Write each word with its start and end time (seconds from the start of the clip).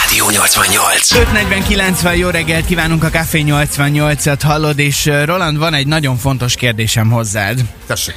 Rádió 0.00 0.30
88. 0.30 1.12
5.40-90 1.12 2.16
jó 2.16 2.28
reggelt 2.28 2.66
kívánunk 2.66 3.04
a 3.04 3.10
Café 3.10 3.44
88-at 3.46 4.40
hallod, 4.42 4.78
és 4.78 5.10
Roland, 5.24 5.58
van 5.58 5.74
egy 5.74 5.86
nagyon 5.86 6.16
fontos 6.16 6.54
kérdésem 6.54 7.10
hozzád. 7.10 7.60
Tessék. 7.86 8.14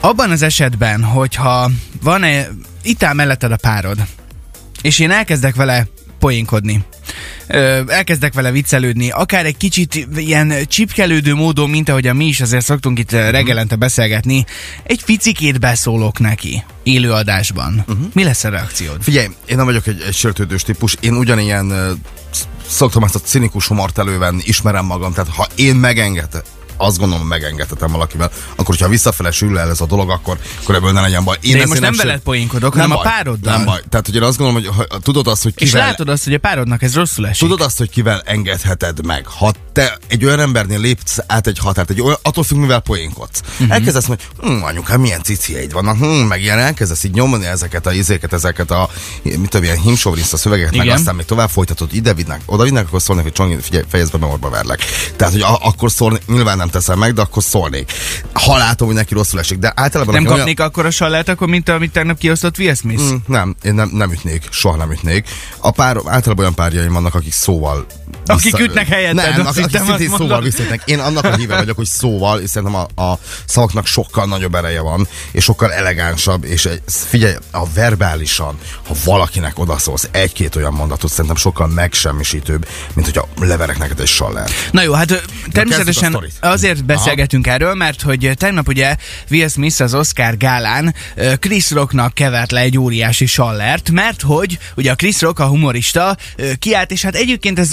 Abban 0.00 0.30
az 0.30 0.42
esetben, 0.42 1.04
hogyha 1.04 1.70
van-e, 2.02 2.48
itt 2.82 3.02
áll 3.02 3.14
melletted 3.14 3.52
a 3.52 3.56
párod, 3.56 3.98
és 4.82 4.98
én 4.98 5.10
elkezdek 5.10 5.54
vele 5.54 5.86
poénkodni, 6.18 6.84
Ö, 7.50 7.82
elkezdek 7.86 8.34
vele 8.34 8.50
viccelődni, 8.50 9.10
akár 9.10 9.46
egy 9.46 9.56
kicsit 9.56 10.06
ilyen 10.16 10.52
csipkelődő 10.66 11.34
módon, 11.34 11.70
mint 11.70 11.88
ahogy 11.88 12.14
mi 12.14 12.24
is 12.24 12.40
azért 12.40 12.64
szoktunk 12.64 12.98
itt 12.98 13.12
ö, 13.12 13.30
reggelente 13.30 13.76
beszélgetni, 13.76 14.44
egy 14.82 15.04
picikét 15.04 15.60
beszólok 15.60 16.18
neki 16.18 16.64
élőadásban. 16.82 17.84
Uh-huh. 17.88 18.06
Mi 18.12 18.24
lesz 18.24 18.44
a 18.44 18.48
reakciód? 18.48 19.02
Figyelj, 19.02 19.26
én 19.46 19.56
nem 19.56 19.64
vagyok 19.64 19.86
egy, 19.86 20.04
egy 20.06 20.14
sértődős 20.14 20.62
típus, 20.62 20.96
én 21.00 21.14
ugyanilyen 21.14 21.72
szoktam 22.68 23.04
ezt 23.04 23.14
a 23.14 23.18
cinikus 23.18 23.66
humort 23.66 23.98
elővenni, 23.98 24.42
ismerem 24.44 24.84
magam, 24.84 25.12
tehát 25.12 25.30
ha 25.30 25.46
én 25.54 25.74
megengedem, 25.74 26.42
azt 26.78 26.98
gondolom, 26.98 27.26
megengedhetem 27.26 27.92
valakivel, 27.92 28.30
akkor 28.50 28.66
hogyha 28.66 28.88
visszafele 28.88 29.30
sül 29.30 29.58
el 29.58 29.70
ez 29.70 29.80
a 29.80 29.86
dolog, 29.86 30.10
akkor, 30.10 30.38
akkor 30.62 30.74
ebből 30.74 30.92
ne 30.92 31.00
legyen 31.00 31.24
baj. 31.24 31.36
De 31.40 31.48
én 31.48 31.66
most 31.66 31.80
nem 31.80 31.92
sért- 31.92 32.04
veled 32.04 32.20
poénkodok, 32.20 32.72
hanem 32.72 32.90
a 32.90 32.94
baj, 32.94 33.04
pároddal. 33.04 33.56
Nem 33.56 33.64
baj. 33.64 33.80
Tehát, 33.88 34.06
hogy 34.06 34.14
én 34.14 34.22
azt 34.22 34.38
gondolom, 34.38 34.62
hogy 34.62 34.86
ha, 34.88 34.98
tudod 34.98 35.26
azt, 35.26 35.42
hogy 35.42 35.52
És 35.56 35.70
kivel... 35.70 35.86
látod 35.86 36.08
azt, 36.08 36.24
hogy 36.24 36.34
a 36.34 36.38
párodnak 36.38 36.82
ez 36.82 36.94
rosszul 36.94 37.26
esik. 37.26 37.48
Tudod 37.48 37.66
azt, 37.66 37.78
hogy 37.78 37.90
kivel 37.90 38.22
engedheted 38.24 39.06
meg. 39.06 39.26
Ha 39.26 39.52
te 39.72 39.98
egy 40.06 40.24
olyan 40.24 40.40
embernél 40.40 40.80
lépsz 40.80 41.18
át 41.26 41.46
egy 41.46 41.58
határt, 41.58 41.90
egy 41.90 42.00
olyan, 42.00 42.18
attól 42.22 42.44
függ, 42.44 42.58
mivel 42.58 42.80
poénkodsz. 42.80 43.40
Uh-huh. 43.52 43.74
Elkezdesz, 43.74 44.06
hogy 44.06 44.26
hm, 44.40 44.62
anyukám, 44.62 45.00
milyen 45.00 45.22
cicieid 45.22 45.72
vannak, 45.72 45.96
hm, 45.96 46.04
meg 46.04 46.42
ilyen 46.42 46.58
elkezdesz 46.58 47.04
így 47.04 47.12
nyomni 47.12 47.46
ezeket 47.46 47.86
a 47.86 47.92
izéket, 47.92 48.32
ezeket 48.32 48.70
a, 48.70 48.88
mit 49.22 49.48
tudom, 49.48 49.62
ilyen 49.62 49.78
himsovriszta 49.80 50.36
szövegeket, 50.36 50.76
meg 50.76 50.84
Igen. 50.86 50.96
aztán 50.98 51.14
még 51.14 51.24
tovább 51.24 51.48
folytatod, 51.50 51.94
ide 51.94 52.14
vidnek, 52.14 52.40
oda 52.46 52.62
vidnek, 52.64 52.86
akkor 52.86 53.02
szólnak, 53.02 53.24
hogy 53.24 53.34
Csongi, 53.34 53.56
figyelj, 53.60 53.84
fejezd 53.88 54.12
be, 54.12 54.18
mert 54.18 54.32
orba 54.32 54.50
verlek. 54.50 54.84
Tehát, 55.16 55.32
hogy 55.32 55.42
a, 55.42 55.58
akkor 55.62 55.90
szólni, 55.90 56.18
nyilván 56.26 56.56
nem 56.56 56.67
teszem 56.70 56.98
meg, 56.98 57.12
de 57.12 57.20
akkor 57.20 57.42
szólnék. 57.42 57.92
Ha 58.32 58.56
látom, 58.56 58.86
hogy 58.86 58.96
neki 58.96 59.14
rosszul 59.14 59.38
esik, 59.38 59.58
de 59.58 59.72
általában 59.76 60.14
Nem 60.14 60.24
kapnék 60.24 60.60
akkor 60.60 60.86
a 60.86 60.90
sallát, 60.90 61.28
akkor, 61.28 61.48
mint 61.48 61.68
amit 61.68 61.92
tegnap 61.92 62.18
kiosztott 62.18 62.58
Will 62.58 62.74
Smith? 62.74 63.02
Mm, 63.02 63.14
nem, 63.26 63.56
én 63.62 63.74
nem, 63.74 63.90
nem 63.92 64.12
ütnék, 64.12 64.46
soha 64.50 64.76
nem 64.76 64.92
ütnék. 64.92 65.28
A 65.58 65.70
pár, 65.70 65.96
általában 65.96 66.38
olyan 66.38 66.54
párjaim 66.54 66.92
vannak, 66.92 67.14
akik 67.14 67.32
szóval... 67.32 67.86
Akik 68.28 68.58
ütnek 68.58 68.86
helyetted, 68.86 69.36
Nem, 69.36 69.46
akik 69.46 69.66
szintén 69.70 70.08
szóval 70.08 70.40
visszaütnek. 70.40 70.82
Én 70.84 70.98
annak 70.98 71.24
a 71.24 71.36
híve 71.36 71.56
vagyok, 71.56 71.76
hogy 71.76 71.86
szóval, 71.86 72.40
és 72.40 72.50
szerintem 72.50 72.86
a, 72.96 73.02
a 73.02 73.18
szavaknak 73.46 73.86
sokkal 73.86 74.26
nagyobb 74.26 74.54
ereje 74.54 74.80
van, 74.80 75.08
és 75.32 75.44
sokkal 75.44 75.72
elegánsabb, 75.72 76.44
és 76.44 76.68
figyelj, 76.86 77.34
a 77.50 77.70
verbálisan, 77.72 78.58
ha 78.86 78.94
valakinek 79.04 79.58
odaszólsz 79.58 80.08
egy-két 80.10 80.56
olyan 80.56 80.72
mondatot, 80.72 81.10
szerintem 81.10 81.36
sokkal 81.36 81.66
megsemmisítőbb, 81.66 82.68
mint 82.94 83.06
hogyha 83.06 83.28
leverek 83.40 83.78
neked 83.78 84.00
egy 84.00 84.06
sallert. 84.06 84.52
Na 84.70 84.82
jó, 84.82 84.92
hát 84.92 85.22
természetesen 85.52 86.24
azért 86.40 86.84
beszélgetünk 86.84 87.46
erről, 87.46 87.74
mert 87.74 88.02
hogy 88.02 88.30
tegnap 88.36 88.68
ugye 88.68 88.96
Will 89.30 89.48
Smith 89.48 89.82
az 89.82 89.94
Oscar 89.94 90.36
gálán 90.36 90.94
Chris 91.38 91.70
Rocknak 91.70 92.14
kevert 92.14 92.50
le 92.50 92.60
egy 92.60 92.78
óriási 92.78 93.26
sallert, 93.26 93.90
mert 93.90 94.22
hogy 94.22 94.58
ugye 94.76 94.90
a 94.90 94.94
Chris 94.94 95.20
Rock, 95.20 95.38
a 95.38 95.46
humorista 95.46 96.16
kiállt, 96.58 96.90
és 96.90 97.02
hát 97.02 97.14
egyébként 97.14 97.58
ez 97.58 97.72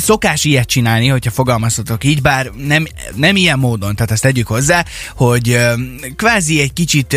szokás 0.00 0.44
ilyet 0.44 0.68
csinálni, 0.68 1.08
hogyha 1.08 1.30
fogalmazhatok 1.30 2.04
így, 2.04 2.22
bár 2.22 2.50
nem, 2.66 2.86
nem 3.14 3.36
ilyen 3.36 3.58
módon, 3.58 3.94
tehát 3.94 4.10
ezt 4.10 4.22
tegyük 4.22 4.46
hozzá, 4.46 4.84
hogy 5.14 5.58
kvázi 6.16 6.60
egy 6.60 6.72
kicsit 6.72 7.12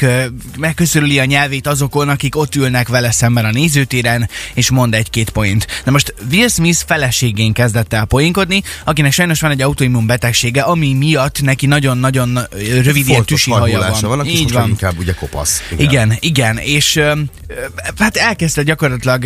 ö, 0.00 0.24
megköszörüli 0.58 1.18
a 1.18 1.24
nyelvét 1.24 1.66
azokon, 1.66 2.08
akik 2.08 2.36
ott 2.36 2.54
ülnek 2.54 2.88
vele 2.88 3.10
szemben 3.10 3.44
a 3.44 3.50
nézőtéren, 3.50 4.28
és 4.54 4.70
mond 4.70 4.94
egy-két 4.94 5.30
point. 5.30 5.66
Na 5.84 5.90
most 5.90 6.14
Will 6.30 6.48
Smith 6.48 6.80
feleségén 6.86 7.52
kezdett 7.52 7.92
el 7.92 8.04
poénkodni, 8.04 8.62
akinek 8.84 9.12
sajnos 9.12 9.40
van 9.40 9.50
egy 9.50 9.62
autoimmun 9.62 10.06
betegsége, 10.06 10.62
ami 10.62 10.92
miatt 10.92 11.42
neki 11.42 11.66
nagyon-nagyon 11.66 12.38
rövid 12.82 13.08
ilyen 13.08 13.24
tüsi 13.24 13.50
haja 13.50 13.78
van. 13.78 14.16
van, 14.16 14.26
és 14.26 14.40
Így 14.40 14.52
van. 14.52 14.68
inkább 14.68 14.98
ugye 14.98 15.12
kopasz. 15.12 15.62
Igen, 15.76 16.16
igen, 16.20 16.58
és 16.58 16.96
ö, 16.96 17.12
ö, 17.46 17.54
hát 17.98 18.16
elkezdte 18.16 18.62
gyakorlatilag 18.62 19.24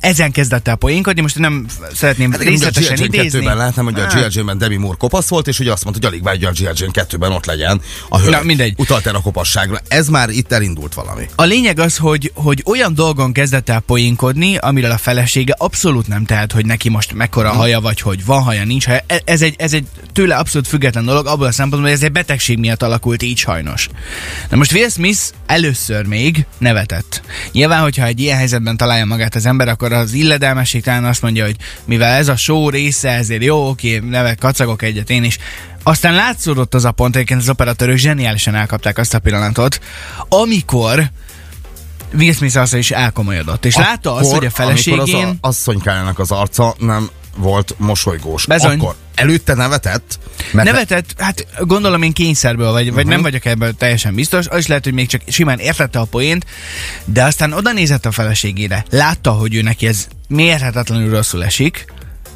ezen 0.00 0.30
kezdett 0.32 0.68
el 0.68 0.76
poénkodni, 0.76 1.20
most 1.20 1.38
nem 1.38 1.66
szeretném 1.94 2.30
Hát 2.30 2.40
igen, 2.40 2.52
ugye 2.52 2.66
a 2.66 2.68
részletesen 2.68 3.06
idézni. 3.06 3.40
2-ben 3.40 3.56
látnám, 3.56 3.84
hogy 3.84 4.00
a. 4.00 4.06
G.I. 4.06 4.18
Jane-ben 4.30 4.58
Demi 4.58 4.76
Moore 4.76 4.96
kopasz 4.98 5.28
volt, 5.28 5.48
és 5.48 5.58
ugye 5.58 5.72
azt 5.72 5.84
mondta, 5.84 6.06
hogy 6.06 6.12
alig 6.14 6.24
várja, 6.24 6.48
a 6.48 6.52
G.I. 6.52 6.62
Jane 6.62 7.06
2-ben 7.08 7.32
ott 7.32 7.46
legyen 7.46 7.80
a 8.08 8.18
hölgy. 8.18 8.30
Na, 8.30 8.42
mindegy. 8.42 8.74
Utalt 8.76 9.06
a 9.06 9.20
kopasságra. 9.20 9.80
Ez 9.88 10.08
már 10.08 10.28
itt 10.28 10.52
elindult 10.52 10.94
valami. 10.94 11.28
A 11.34 11.42
lényeg 11.44 11.78
az, 11.78 11.96
hogy, 11.96 12.32
hogy 12.34 12.62
olyan 12.66 12.94
dolgon 12.94 13.32
kezdett 13.32 13.68
el 13.68 13.80
poénkodni, 13.80 14.56
amiről 14.56 14.90
a 14.90 14.98
felesége 14.98 15.54
abszolút 15.58 16.06
nem 16.06 16.24
tehet, 16.24 16.52
hogy 16.52 16.66
neki 16.66 16.88
most 16.88 17.12
mekkora 17.14 17.50
haja, 17.52 17.80
vagy 17.80 18.00
hogy 18.00 18.24
van 18.24 18.42
haja, 18.42 18.64
nincs 18.64 18.86
haja. 18.86 19.00
E- 19.06 19.22
Ez 19.24 19.42
egy, 19.42 19.54
ez 19.58 19.72
egy 19.72 19.86
tőle 20.12 20.36
abszolút 20.36 20.68
független 20.68 21.04
dolog, 21.04 21.26
abból 21.26 21.46
a 21.46 21.52
szempontból, 21.52 21.90
hogy 21.90 21.98
ez 21.98 22.04
egy 22.04 22.12
betegség 22.12 22.58
miatt 22.58 22.82
alakult 22.82 23.22
így 23.22 23.36
sajnos. 23.38 23.88
Na 24.50 24.56
most 24.56 24.72
Will 24.72 24.88
Smith 24.88 25.20
először 25.46 26.04
még 26.06 26.46
nevetett. 26.58 27.22
Nyilván, 27.52 27.82
hogyha 27.82 28.04
egy 28.04 28.20
ilyen 28.20 28.36
helyzetben 28.36 28.76
találja 28.76 29.04
magát 29.04 29.34
az 29.34 29.46
ember, 29.46 29.68
akkor 29.68 29.87
az 29.92 30.12
illedelmesség 30.12 30.82
talán 30.82 31.04
azt 31.04 31.22
mondja, 31.22 31.44
hogy 31.44 31.56
mivel 31.84 32.12
ez 32.12 32.28
a 32.28 32.36
show 32.36 32.70
része, 32.70 33.10
ezért 33.10 33.42
jó, 33.42 33.68
oké, 33.68 33.98
nevet, 33.98 34.38
kacagok 34.38 34.82
egyet 34.82 35.10
én 35.10 35.24
is. 35.24 35.38
Aztán 35.82 36.14
látszódott 36.14 36.74
az 36.74 36.84
a 36.84 36.90
pont, 36.90 37.14
egyébként 37.14 37.40
az 37.40 37.48
operatőrök 37.48 37.96
zseniálisan 37.96 38.54
elkapták 38.54 38.98
azt 38.98 39.14
a 39.14 39.18
pillanatot, 39.18 39.80
amikor 40.28 41.10
Will 42.14 42.32
Smith 42.32 42.56
arca 42.56 42.78
is 42.78 42.90
elkomolyodott, 42.90 43.64
és 43.64 43.76
látta 43.76 44.14
azt, 44.14 44.32
hogy 44.32 44.46
a 44.46 44.50
Amikor 44.58 44.98
az 45.00 45.10
feleségén... 45.10 45.38
a 45.40 45.48
asszonykájának 45.48 46.18
az 46.18 46.30
arca 46.30 46.74
nem 46.78 47.10
volt 47.38 47.74
mosolygós. 47.78 48.46
Bezony. 48.46 48.78
Akkor 48.78 48.94
előtte 49.14 49.54
nevetett? 49.54 50.18
Mert 50.52 50.70
Nevetett, 50.70 51.14
hát 51.20 51.46
gondolom 51.60 52.02
én 52.02 52.12
kényszerből, 52.12 52.70
vagy, 52.72 52.92
vagy 52.92 53.02
Mhm. 53.04 53.12
nem 53.12 53.22
vagyok 53.22 53.44
ebben 53.44 53.76
teljesen 53.76 54.14
biztos, 54.14 54.46
az 54.46 54.58
is 54.58 54.66
lehet, 54.66 54.84
hogy 54.84 54.92
még 54.92 55.06
csak 55.08 55.20
simán 55.28 55.58
értette 55.58 55.98
a 55.98 56.04
poént, 56.04 56.44
de 57.04 57.24
aztán 57.24 57.52
oda 57.52 57.72
nézett 57.72 58.06
a 58.06 58.12
feleségére, 58.12 58.84
látta, 58.90 59.30
hogy 59.30 59.54
ő 59.54 59.62
neki 59.62 59.86
ez 59.86 60.06
mérhetetlenül 60.28 61.10
rosszul 61.10 61.44
esik, 61.44 61.84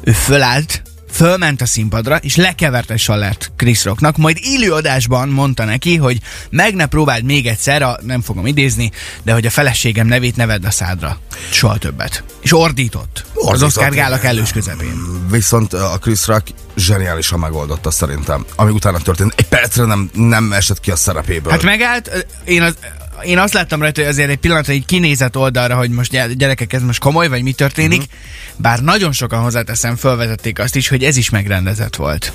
ő 0.03 0.11
fölállt, 0.11 0.81
fölment 1.13 1.61
a 1.61 1.65
színpadra, 1.65 2.17
és 2.17 2.35
lekevert 2.35 2.91
egy 2.91 2.99
sallert 2.99 3.51
Chris 3.55 3.83
Rocknak, 3.83 4.17
majd 4.17 4.37
élőadásban 4.41 5.29
mondta 5.29 5.65
neki, 5.65 5.95
hogy 5.95 6.19
meg 6.49 6.75
ne 6.75 6.85
próbáld 6.85 7.23
még 7.23 7.47
egyszer, 7.47 7.81
a, 7.81 7.97
nem 8.01 8.21
fogom 8.21 8.45
idézni, 8.45 8.91
de 9.23 9.33
hogy 9.33 9.45
a 9.45 9.49
feleségem 9.49 10.07
nevét 10.07 10.35
ne 10.35 10.45
vedd 10.45 10.65
a 10.65 10.71
szádra. 10.71 11.19
Soha 11.51 11.77
többet. 11.77 12.23
És 12.41 12.53
ordított. 12.53 13.25
Az 13.33 13.45
Ordított, 13.45 13.67
Oscar 13.67 13.93
gálak 13.93 14.19
igen. 14.19 14.35
elős 14.35 14.51
közepén. 14.51 15.27
Viszont 15.29 15.73
a 15.73 15.97
Chris 16.01 16.27
Rock 16.27 16.47
zseniálisan 16.75 17.39
megoldotta 17.39 17.91
szerintem, 17.91 18.45
ami 18.55 18.71
utána 18.71 18.99
történt. 18.99 19.33
Egy 19.35 19.47
percre 19.47 19.85
nem, 19.85 20.09
nem 20.13 20.53
esett 20.53 20.79
ki 20.79 20.91
a 20.91 20.95
szerepéből. 20.95 21.51
Hát 21.51 21.63
megállt, 21.63 22.25
én, 22.43 22.61
az, 22.61 22.75
én 23.23 23.37
azt 23.37 23.53
láttam 23.53 23.81
rajta, 23.81 24.01
hogy 24.01 24.09
azért 24.09 24.29
egy 24.29 24.37
pillanatra 24.37 24.73
így 24.73 24.85
kinézett 24.85 25.37
oldalra, 25.37 25.75
hogy 25.75 25.89
most 25.89 26.11
gy- 26.11 26.37
gyerekek, 26.37 26.73
ez 26.73 26.81
most 26.81 26.99
komoly, 26.99 27.27
vagy 27.27 27.41
mi 27.43 27.51
történik, 27.51 27.99
Mhm. 27.99 28.09
bár 28.57 28.79
nagyon 28.79 29.11
sokan 29.11 29.41
hozzáteszem, 29.41 29.95
felvetették 29.95 30.59
azt 30.59 30.75
is, 30.75 30.87
hogy 30.87 31.03
ez 31.03 31.17
is 31.17 31.29
megrendezett 31.29 31.95
volt. 31.95 32.33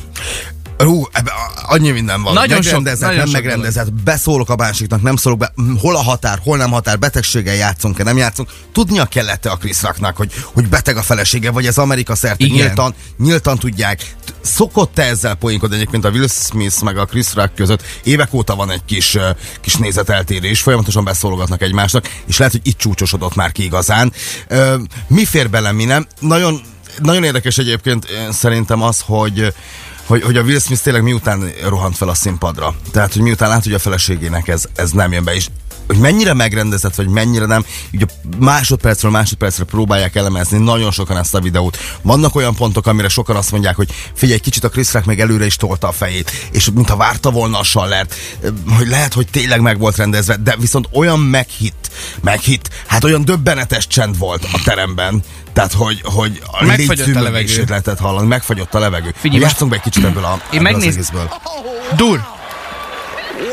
Hú, 0.85 1.07
annyi 1.63 1.91
minden 1.91 2.23
van. 2.23 2.35
Nagyon 2.35 2.63
sok- 2.63 2.65
megrendezett, 2.65 3.01
nagyon 3.01 3.17
nem 3.17 3.27
sok 3.27 3.35
megrendezett, 3.35 3.93
beszólok 3.93 4.51
a 4.51 4.57
másiknak, 4.57 5.03
nem 5.03 5.17
szólok 5.17 5.39
be, 5.39 5.53
hol 5.81 5.97
a 5.97 6.03
határ, 6.03 6.41
hol 6.43 6.57
nem 6.57 6.71
határ, 6.71 6.99
betegséggel 6.99 7.55
játszunk-e, 7.55 8.03
nem 8.03 8.17
játszunk. 8.17 8.51
Tudnia 8.73 9.05
kellett-e 9.05 9.51
a 9.51 9.57
Chris 9.57 9.83
Rocknak, 9.83 10.17
hogy, 10.17 10.33
hogy 10.53 10.69
beteg 10.69 10.97
a 10.97 11.03
felesége, 11.03 11.51
vagy 11.51 11.67
ez 11.67 11.79
Amerika 11.79 12.15
szerte 12.15 12.45
Igen. 12.45 12.57
nyíltan, 12.57 12.95
nyíltan 13.19 13.59
tudják. 13.59 14.15
Szokott-e 14.41 15.03
ezzel 15.03 15.35
poénkodni 15.35 15.77
egyébként 15.77 16.05
a 16.05 16.11
Will 16.11 16.29
Smith 16.29 16.83
meg 16.83 16.99
a 16.99 17.05
Chris 17.05 17.35
Rock 17.35 17.55
között? 17.55 17.83
Évek 18.03 18.35
óta 18.35 18.55
van 18.55 18.71
egy 18.71 18.85
kis, 18.85 19.17
kis 19.61 19.75
nézeteltérés, 19.77 20.61
folyamatosan 20.61 21.05
beszólogatnak 21.05 21.63
egymásnak, 21.63 22.09
és 22.27 22.39
lehet, 22.39 22.53
hogy 22.53 22.67
itt 22.67 22.79
csúcsosodott 22.79 23.35
már 23.35 23.53
ki 23.53 23.65
igazán. 23.65 24.13
Mi 25.07 25.25
fér 25.25 25.51
bele, 25.51 25.73
mi 25.73 25.85
nem? 25.85 26.07
Nagyon, 26.21 26.61
nagyon 27.03 27.25
érdekes 27.25 27.59
egyébként 27.59 28.07
szerintem 28.31 28.83
az, 28.83 29.01
hogy 29.07 29.55
hogy, 30.09 30.23
hogy 30.23 30.37
a 30.37 30.43
Will 30.43 30.59
Smith 30.59 30.83
tényleg 30.83 31.03
miután 31.03 31.53
rohant 31.69 31.97
fel 31.97 32.09
a 32.09 32.15
színpadra. 32.15 32.75
Tehát, 32.93 33.13
hogy 33.13 33.23
miután 33.23 33.49
lát, 33.49 33.65
hogy 33.65 33.73
a 33.73 33.79
feleségének 33.79 34.49
ez, 34.49 34.65
ez 34.75 34.91
nem 34.91 35.13
jön 35.13 35.25
be, 35.25 35.35
és 35.35 35.47
hogy 35.87 35.99
mennyire 35.99 36.35
megrendezett, 36.35 36.95
vagy 36.95 37.09
mennyire 37.09 37.47
nem, 37.47 37.65
ugye 37.93 38.05
másodpercről 38.39 39.11
másodpercre 39.11 39.65
próbálják 39.65 40.15
elemezni 40.17 40.59
nagyon 40.59 40.91
sokan 40.91 41.17
ezt 41.17 41.35
a 41.35 41.41
videót. 41.41 41.79
Vannak 42.03 42.35
olyan 42.35 42.55
pontok, 42.55 42.87
amire 42.87 43.09
sokan 43.09 43.37
azt 43.37 43.51
mondják, 43.51 43.77
hogy 43.77 43.89
figyelj, 44.15 44.39
kicsit 44.39 44.65
a 44.65 44.69
Chris 44.69 44.93
Rock 44.93 45.07
még 45.07 45.21
előre 45.21 45.47
is 45.47 45.57
tolta 45.57 45.89
a 45.89 45.93
fejét, 45.93 46.31
és 46.53 46.71
mintha 46.75 46.97
várta 46.97 47.31
volna 47.31 47.59
a 47.59 47.65
sallert, 47.65 48.15
hogy 48.77 48.89
lehet, 48.89 49.13
hogy 49.13 49.27
tényleg 49.31 49.61
meg 49.61 49.79
volt 49.79 49.97
rendezve, 49.97 50.37
de 50.37 50.57
viszont 50.57 50.89
olyan 50.93 51.21
meghitt, 51.21 51.91
meghitt, 52.21 52.69
hát 52.87 53.05
olyan 53.05 53.25
döbbenetes 53.25 53.87
csend 53.87 54.19
volt 54.19 54.45
a 54.53 54.61
teremben, 54.65 55.23
tehát, 55.59 55.73
hogy, 55.73 56.01
hogy 56.05 56.43
a 56.47 56.65
Megfagyott 56.65 57.15
a 57.17 57.21
levegő. 57.23 57.65
lehetett 57.69 57.99
hallani, 57.99 58.27
megfagyott 58.27 58.75
a 58.75 58.79
levegő. 58.79 59.15
Figyelj, 59.17 59.43
Játszunk 59.43 59.71
be 59.71 59.77
egy 59.77 59.83
kicsit 59.83 60.05
ebből 60.05 60.25
a, 60.25 60.29
Én 60.51 60.59
ebből 60.59 60.67
az 60.67 60.73
megnéz- 60.73 60.95
egészből. 60.95 61.33
Dur! 61.97 62.21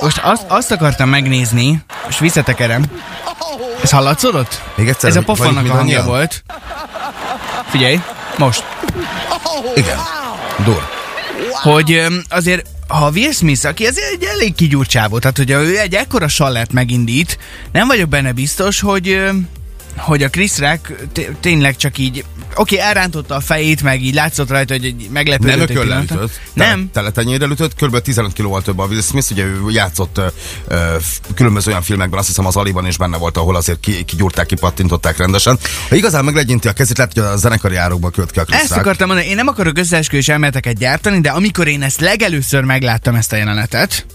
most 0.02 0.18
azt, 0.24 0.44
azt 0.48 0.72
akartam 0.72 1.10
megnézni, 1.10 1.84
és 2.10 2.20
visszatekerem. 2.20 2.86
Ez 3.84 3.90
hallatszódott? 3.92 4.62
Még 4.76 4.88
egyszer, 4.88 5.10
Ez 5.10 5.16
a 5.16 5.22
pofonnak 5.22 5.70
a 5.70 5.74
hangja 5.74 6.04
volt. 6.04 6.44
Figyelj, 7.70 8.00
most. 8.38 8.64
Igen. 9.76 9.98
Dur. 10.64 10.88
hogy 11.62 12.06
azért 12.30 12.68
ha 12.88 13.10
Will 13.10 13.32
Smith, 13.32 13.66
aki 13.66 13.86
azért 13.86 14.12
egy 14.12 14.24
elég 14.24 14.56
kigyúrt 14.56 14.90
csávó, 14.90 15.20
tehát 15.20 15.38
hogy 15.38 15.50
ő 15.50 15.80
egy 15.80 15.94
ekkora 15.94 16.28
sallert 16.28 16.74
megindít, 16.74 17.38
nem 17.72 17.88
vagyok 17.88 18.10
benne 18.10 18.32
biztos, 18.32 18.80
hogy 18.80 19.22
hogy 19.98 20.24
a 20.24 20.30
Chris 20.30 20.58
Rock 20.58 20.94
tényleg 21.40 21.76
csak 21.76 21.98
így, 21.98 22.26
oké, 22.56 22.76
okay, 22.76 22.88
elrántotta 22.88 23.36
a 23.36 23.40
fejét, 23.40 23.84
meg 23.84 24.02
így 24.02 24.14
látszott 24.14 24.50
rajta, 24.50 24.74
hogy 24.74 24.86
egy 24.86 25.08
meglepődött 25.12 25.58
Nem 25.58 25.68
ököllel 25.70 26.04
ütött. 26.04 26.40
Nem, 26.54 26.90
Teletenyérrel 26.94 27.50
ütött, 27.50 27.76
kb. 27.76 28.00
15 28.00 28.34
kilóval 28.34 28.62
több 28.62 28.80
a 28.80 28.86
Will 28.86 29.02
Smith, 29.02 29.32
ugye 29.32 29.44
ő 29.44 29.62
játszott 29.70 30.22
ö, 30.68 30.96
különböző 31.36 31.72
olyan 31.72 31.84
filmekben, 31.84 32.20
azt 32.20 32.28
hiszem 32.28 32.46
az 32.46 32.56
Aliban 32.56 32.88
is 32.88 32.98
benne 32.98 33.18
volt, 33.18 33.38
ahol 33.38 33.56
azért 33.56 33.80
ki, 33.80 34.04
kigyúrták, 34.04 34.46
kipattintották 34.46 35.18
rendesen. 35.18 35.58
Ha 35.90 35.96
igazán 35.96 36.26
meglegyinti 36.26 36.68
a 36.68 36.74
kezét, 36.74 36.98
lehet, 36.98 37.14
hogy 37.14 37.24
a 37.24 37.38
zenekari 37.38 37.76
árokból 37.76 38.12
költ 38.12 38.32
ki 38.32 38.40
a 38.40 38.44
Chris 38.44 38.60
Ezt 38.60 38.70
Rock. 38.70 38.82
akartam 38.82 39.08
mondani, 39.08 39.30
én 39.30 39.36
nem 39.36 39.48
akarok 39.48 39.78
összeesküvés 39.78 40.28
elméleteket 40.28 40.78
gyártani, 40.78 41.22
de 41.22 41.30
amikor 41.30 41.68
én 41.68 41.82
ezt 41.82 42.02
legelőször 42.02 42.64
megláttam 42.64 43.16
ezt 43.16 43.34
a 43.34 43.36
jelenetet, 43.36 44.06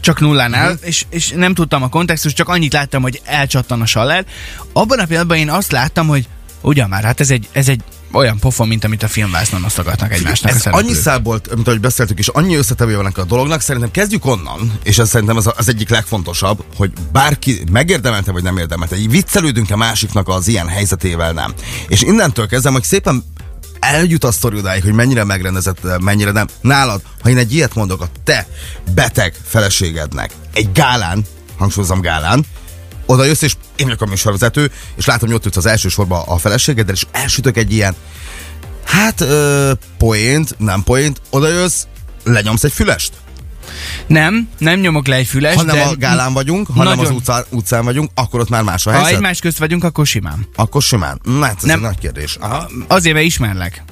csak 0.00 0.20
nullánál, 0.20 0.62
Mhm. 0.64 0.72
uh-huh. 0.72 0.88
és, 0.88 1.04
és 1.10 1.30
nem 1.36 1.54
tudtam 1.54 1.82
a 1.82 1.88
kontextust, 1.88 2.36
csak 2.36 2.48
annyit 2.48 2.72
láttam, 2.72 3.02
hogy 3.02 3.20
elcsattan 3.24 3.80
a 3.80 3.86
saller. 3.86 4.24
Abban 4.72 4.98
a 4.98 5.04
pillanatban 5.04 5.36
én 5.36 5.50
azt 5.50 5.72
láttam, 5.72 6.06
hogy 6.06 6.28
ugyan 6.60 6.88
már, 6.88 7.02
hát 7.04 7.20
ez 7.20 7.30
egy, 7.30 7.48
ez 7.52 7.68
egy 7.68 7.80
olyan 8.12 8.38
pofon, 8.38 8.68
mint 8.68 8.84
amit 8.84 9.02
a 9.02 9.08
filmvásznon 9.08 9.64
osztogatnak 9.64 10.12
egymásnak. 10.12 10.52
a 10.52 10.54
Ez 10.54 10.66
annyi 10.66 10.92
szál 10.92 11.20
volt, 11.20 11.54
mint 11.54 11.66
ahogy 11.66 11.80
beszéltük 11.80 12.18
is, 12.18 12.28
annyi 12.28 12.54
összetevője 12.54 12.96
van 12.96 13.12
a 13.16 13.24
dolognak, 13.24 13.60
szerintem 13.60 13.90
kezdjük 13.90 14.26
onnan, 14.26 14.72
és 14.82 14.98
ez 14.98 15.08
szerintem 15.08 15.36
az, 15.36 15.46
a- 15.46 15.54
az 15.56 15.68
egyik 15.68 15.88
legfontosabb, 15.88 16.64
hogy 16.76 16.92
bárki 17.12 17.62
megérdemelte 17.72 18.32
vagy 18.32 18.42
nem 18.42 18.56
érdemelte, 18.56 18.96
így 18.96 19.10
viccelődünk-e 19.10 19.76
másiknak 19.76 20.28
az 20.28 20.48
ilyen 20.48 20.68
helyzetével, 20.68 21.32
nem. 21.32 21.52
És 21.88 22.02
innentől 22.02 22.46
kezdem, 22.46 22.72
hogy 22.72 22.82
szépen 22.82 23.24
eljut 23.80 24.24
a 24.24 24.32
sztori 24.32 24.58
odáig, 24.58 24.82
hogy 24.82 24.92
mennyire 24.92 25.24
megrendezett, 25.24 25.98
mennyire 26.00 26.30
nem. 26.30 26.46
Nálad, 26.60 27.02
ha 27.22 27.28
én 27.28 27.38
egy 27.38 27.54
ilyet 27.54 27.74
mondok 27.74 28.02
a 28.02 28.08
te 28.24 28.46
beteg 28.94 29.34
feleségednek, 29.44 30.32
egy 30.54 30.72
gálán, 30.72 31.24
hangsúlyozom 31.58 32.00
gálán, 32.00 32.44
oda 33.06 33.24
jössz, 33.24 33.42
és 33.42 33.54
én 33.76 33.86
vagyok 33.86 34.02
a 34.02 34.06
műsorvezető, 34.06 34.70
és 34.96 35.04
látom, 35.04 35.28
hogy 35.28 35.36
ott 35.36 35.46
ülsz 35.46 35.56
az 35.56 35.66
első 35.66 35.88
sorba 35.88 36.22
a 36.22 36.38
feleségeddel, 36.38 36.94
és 36.94 37.06
elsütök 37.12 37.56
egy 37.56 37.72
ilyen 37.72 37.94
Hát, 38.84 39.20
ö, 39.20 39.72
poént, 39.98 40.54
nem 40.58 40.82
poént, 40.82 41.20
oda 41.30 41.48
jössz, 41.48 41.84
lenyomsz 42.24 42.64
egy 42.64 42.72
fülest. 42.72 43.12
Nem, 44.06 44.48
nem 44.58 44.80
nyomok 44.80 45.06
le 45.06 45.16
egy 45.16 45.26
füles, 45.26 45.54
Ha 45.54 45.62
nem 45.62 45.88
a 45.88 45.94
gálán 45.94 46.32
vagyunk, 46.32 46.66
ha 46.66 46.82
nem 46.82 46.92
az 46.92 46.96
nagyon- 46.96 47.12
utcán, 47.14 47.44
utcán 47.50 47.84
vagyunk, 47.84 48.10
akkor 48.14 48.40
ott 48.40 48.48
már 48.48 48.62
más 48.62 48.86
a 48.86 48.90
ha 48.90 48.96
helyzet. 48.96 49.14
egymás 49.14 49.38
közt 49.38 49.58
vagyunk, 49.58 49.84
akkor 49.84 50.06
simán. 50.06 50.46
Akkor 50.56 50.82
simán. 50.82 51.20
Na, 51.24 51.44
hát 51.44 51.56
ez 51.56 51.62
Nem. 51.62 51.76
egy 51.76 51.82
nagy 51.84 51.98
kérdés. 51.98 52.36
Aha. 52.40 52.70
Azért, 52.86 53.14
mert 53.14 53.26
ismerlek. 53.26 53.82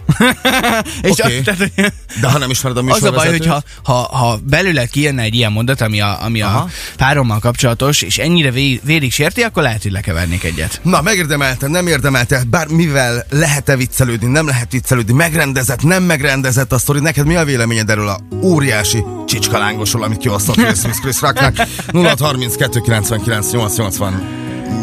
És 1.02 1.10
Oké. 1.10 1.22
azt- 1.38 1.44
tehát, 1.44 1.72
De 2.20 2.30
ha 2.30 2.38
nem 2.38 2.50
ismered 2.50 2.76
a 2.76 2.80
Az 2.80 2.86
a 2.86 2.90
baj, 2.90 3.00
műsorvezetőt? 3.00 3.38
hogy 3.38 3.62
ha, 3.82 3.92
ha, 3.92 4.16
ha 4.16 4.38
belőled 4.42 4.90
kijönne 4.90 5.22
egy 5.22 5.34
ilyen 5.34 5.52
mondat, 5.52 5.80
ami 5.80 6.00
a, 6.00 6.22
ami 6.24 6.42
a 6.42 6.66
párommal 6.96 7.38
kapcsolatos, 7.38 8.02
és 8.02 8.18
ennyire 8.18 8.50
vé, 8.50 8.80
vérig 8.84 9.12
sérti, 9.12 9.42
akkor 9.42 9.62
lehet, 9.62 9.82
hogy 9.82 9.92
lekevernék 9.92 10.44
egyet. 10.44 10.80
Na, 10.82 11.00
megérdemelte, 11.02 11.68
nem 11.68 11.86
érdemelte, 11.86 12.42
bár 12.50 12.66
mivel 12.68 13.26
lehet-e 13.30 13.76
viccelődni, 13.76 14.26
nem 14.26 14.46
lehet 14.46 14.72
viccelődni, 14.72 15.12
megrendezett, 15.12 15.82
nem 15.82 16.02
megrendezett 16.02 16.72
a 16.72 16.78
sztori. 16.78 17.00
Neked 17.00 17.26
mi 17.26 17.36
a 17.36 17.44
véleményed 17.44 17.90
erről 17.90 18.08
a 18.08 18.20
óriási 18.42 19.04
csicskalángosról, 19.26 20.02
amit 20.02 20.18
kiosztott 20.18 20.54
Smith 20.54 21.00
Chris 21.00 21.20
Rocknak? 21.20 21.56
0 21.92 22.14
32 22.18 22.80
99 22.80 23.52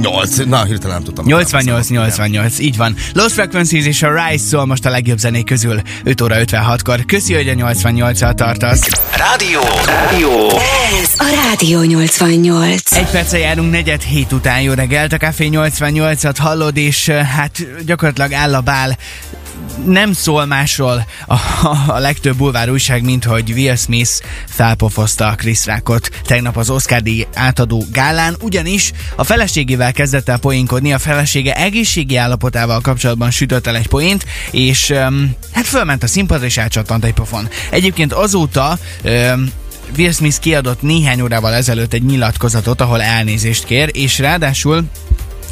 888. 0.02 0.46
Na, 0.46 0.64
hirtelen 0.64 0.96
nem 0.96 1.04
tudtam. 1.04 1.26
88-88, 1.28 2.60
így 2.60 2.78
van. 2.78 2.96
Lost 3.14 3.34
Frequencies 3.34 3.86
és 3.86 4.04
a 4.04 4.28
Rise 4.28 4.46
szól 4.46 4.66
most 4.66 4.86
a 4.86 4.90
legjobb 4.90 5.18
zenék 5.18 5.46
közül 5.46 5.82
5 6.04 6.22
óra 6.22 6.36
56-kor. 6.40 7.06
Köszi, 7.06 7.34
hogy 7.34 7.50
a 7.50 7.54
88-al 7.54 8.34
tartasz. 8.34 8.88
Rádió. 9.18 9.62
Rádió. 9.86 10.50
Ez 11.02 11.10
a 11.18 11.26
Rádió 11.44 11.82
88. 11.82 12.92
Egy 12.92 13.10
perce 13.10 13.38
járunk 13.38 13.72
negyed 13.72 14.02
hét 14.02 14.32
után 14.32 14.62
jó 14.62 14.74
reggelt, 14.74 15.14
a 15.14 15.18
Café 15.18 15.50
88-at 15.52 16.36
hallod, 16.38 16.78
és 16.78 17.10
hát 17.10 17.86
gyakorlatilag 17.86 18.34
áll 18.34 18.56
a 18.56 18.62
bál 18.62 18.98
nem 19.86 20.14
szól 20.14 20.46
másról 20.46 21.06
a, 21.28 21.34
a, 21.34 21.84
a 21.88 22.00
legtöbb 22.00 22.36
bulvár 22.38 22.70
újság, 22.70 23.04
mint 23.04 23.24
hogy 23.24 23.52
Will 23.52 23.76
Smith 23.76 24.12
felpofozta 24.48 25.36
Chris 25.38 25.66
Rockot 25.66 26.10
tegnap 26.24 26.58
az 26.58 26.70
Oscar 26.70 27.02
díj 27.02 27.28
átadó 27.34 27.86
gálán, 27.92 28.36
ugyanis 28.42 28.92
a 29.16 29.24
feleségével 29.24 29.92
kezdett 29.92 30.30
el 30.30 30.38
poénkodni, 30.38 30.94
a 30.94 31.00
felesége 31.00 31.56
egészségi 31.56 32.16
állapotával 32.16 32.82
kapcsolatban 32.82 33.32
sütött 33.32 33.68
el 33.68 33.76
egy 33.76 33.88
poént, 33.88 34.26
és 34.52 34.90
um, 34.90 35.36
hát 35.52 35.66
fölment 35.66 36.04
a 36.04 36.08
színpadra 36.08 36.46
és 36.46 36.58
elcsattant 36.58 37.06
egy 37.06 37.14
pofon. 37.14 37.50
Egyébként 37.70 38.14
azóta 38.14 38.78
um, 39.04 39.50
Will 39.98 40.12
Smith 40.12 40.40
kiadott 40.40 40.82
néhány 40.82 41.22
órával 41.22 41.54
ezelőtt 41.54 41.94
egy 41.94 42.04
nyilatkozatot, 42.04 42.82
ahol 42.82 43.02
elnézést 43.02 43.66
kér, 43.66 43.90
és 43.94 44.20
ráadásul 44.20 44.84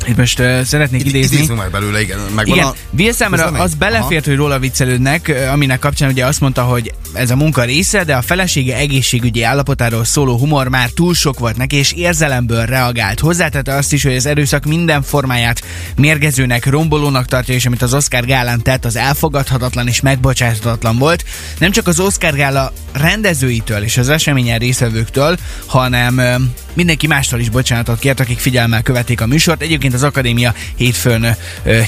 itt 0.07 0.17
most 0.17 0.39
uh, 0.39 0.61
szeretnék 0.61 1.05
idézni. 1.05 1.35
Idézzünk 1.35 1.59
meg 1.59 1.71
belőle, 1.71 2.01
igen. 2.01 2.19
Megvan 2.35 2.55
Igen, 2.57 2.67
a... 2.67 2.73
Will 2.97 3.11
számára 3.11 3.44
Közlemény? 3.44 3.65
az 3.65 3.73
belefért, 3.73 4.25
hogy 4.25 4.35
róla 4.35 4.59
viccelődnek, 4.59 5.47
aminek 5.51 5.79
kapcsán 5.79 6.09
ugye 6.09 6.25
azt 6.25 6.39
mondta, 6.39 6.63
hogy 6.63 6.94
ez 7.13 7.31
a 7.31 7.35
munka 7.35 7.63
része, 7.63 8.03
de 8.03 8.15
a 8.15 8.21
felesége 8.21 8.75
egészségügyi 8.75 9.44
állapotáról 9.44 10.03
szóló 10.03 10.38
humor 10.38 10.67
már 10.67 10.89
túl 10.89 11.13
sok 11.13 11.39
volt 11.39 11.57
neki, 11.57 11.75
és 11.75 11.91
érzelemből 11.91 12.65
reagált. 12.65 13.19
Hozzátette 13.19 13.73
azt 13.73 13.94
is, 13.94 14.03
hogy 14.03 14.15
az 14.15 14.25
erőszak 14.25 14.65
minden 14.65 15.01
formáját 15.01 15.61
mérgezőnek, 15.95 16.65
rombolónak 16.65 17.25
tartja, 17.25 17.53
és 17.53 17.65
amit 17.65 17.81
az 17.81 17.94
Oscar 17.94 18.25
gálán 18.25 18.61
tett, 18.61 18.85
az 18.85 18.95
elfogadhatatlan 18.95 19.88
és 19.88 20.01
megbocsáthatatlan 20.01 20.97
volt. 20.97 21.23
Nem 21.57 21.71
csak 21.71 21.88
az 21.88 21.99
Oscar 21.99 22.35
gála 22.35 22.73
rendezőitől 22.91 23.83
és 23.83 23.97
az 23.97 24.09
eseményen 24.09 24.59
résztvevőktől, 24.59 25.38
hanem 25.65 26.17
ö, 26.17 26.35
mindenki 26.73 27.07
mástól 27.07 27.39
is 27.39 27.49
bocsánatot 27.49 27.99
kért, 27.99 28.19
akik 28.19 28.39
figyelmel 28.39 28.81
követték 28.81 29.21
a 29.21 29.25
műsort. 29.25 29.61
Egyébként 29.61 29.93
az 29.94 30.04
akadémia 30.04 30.54
hétfőn 30.75 31.36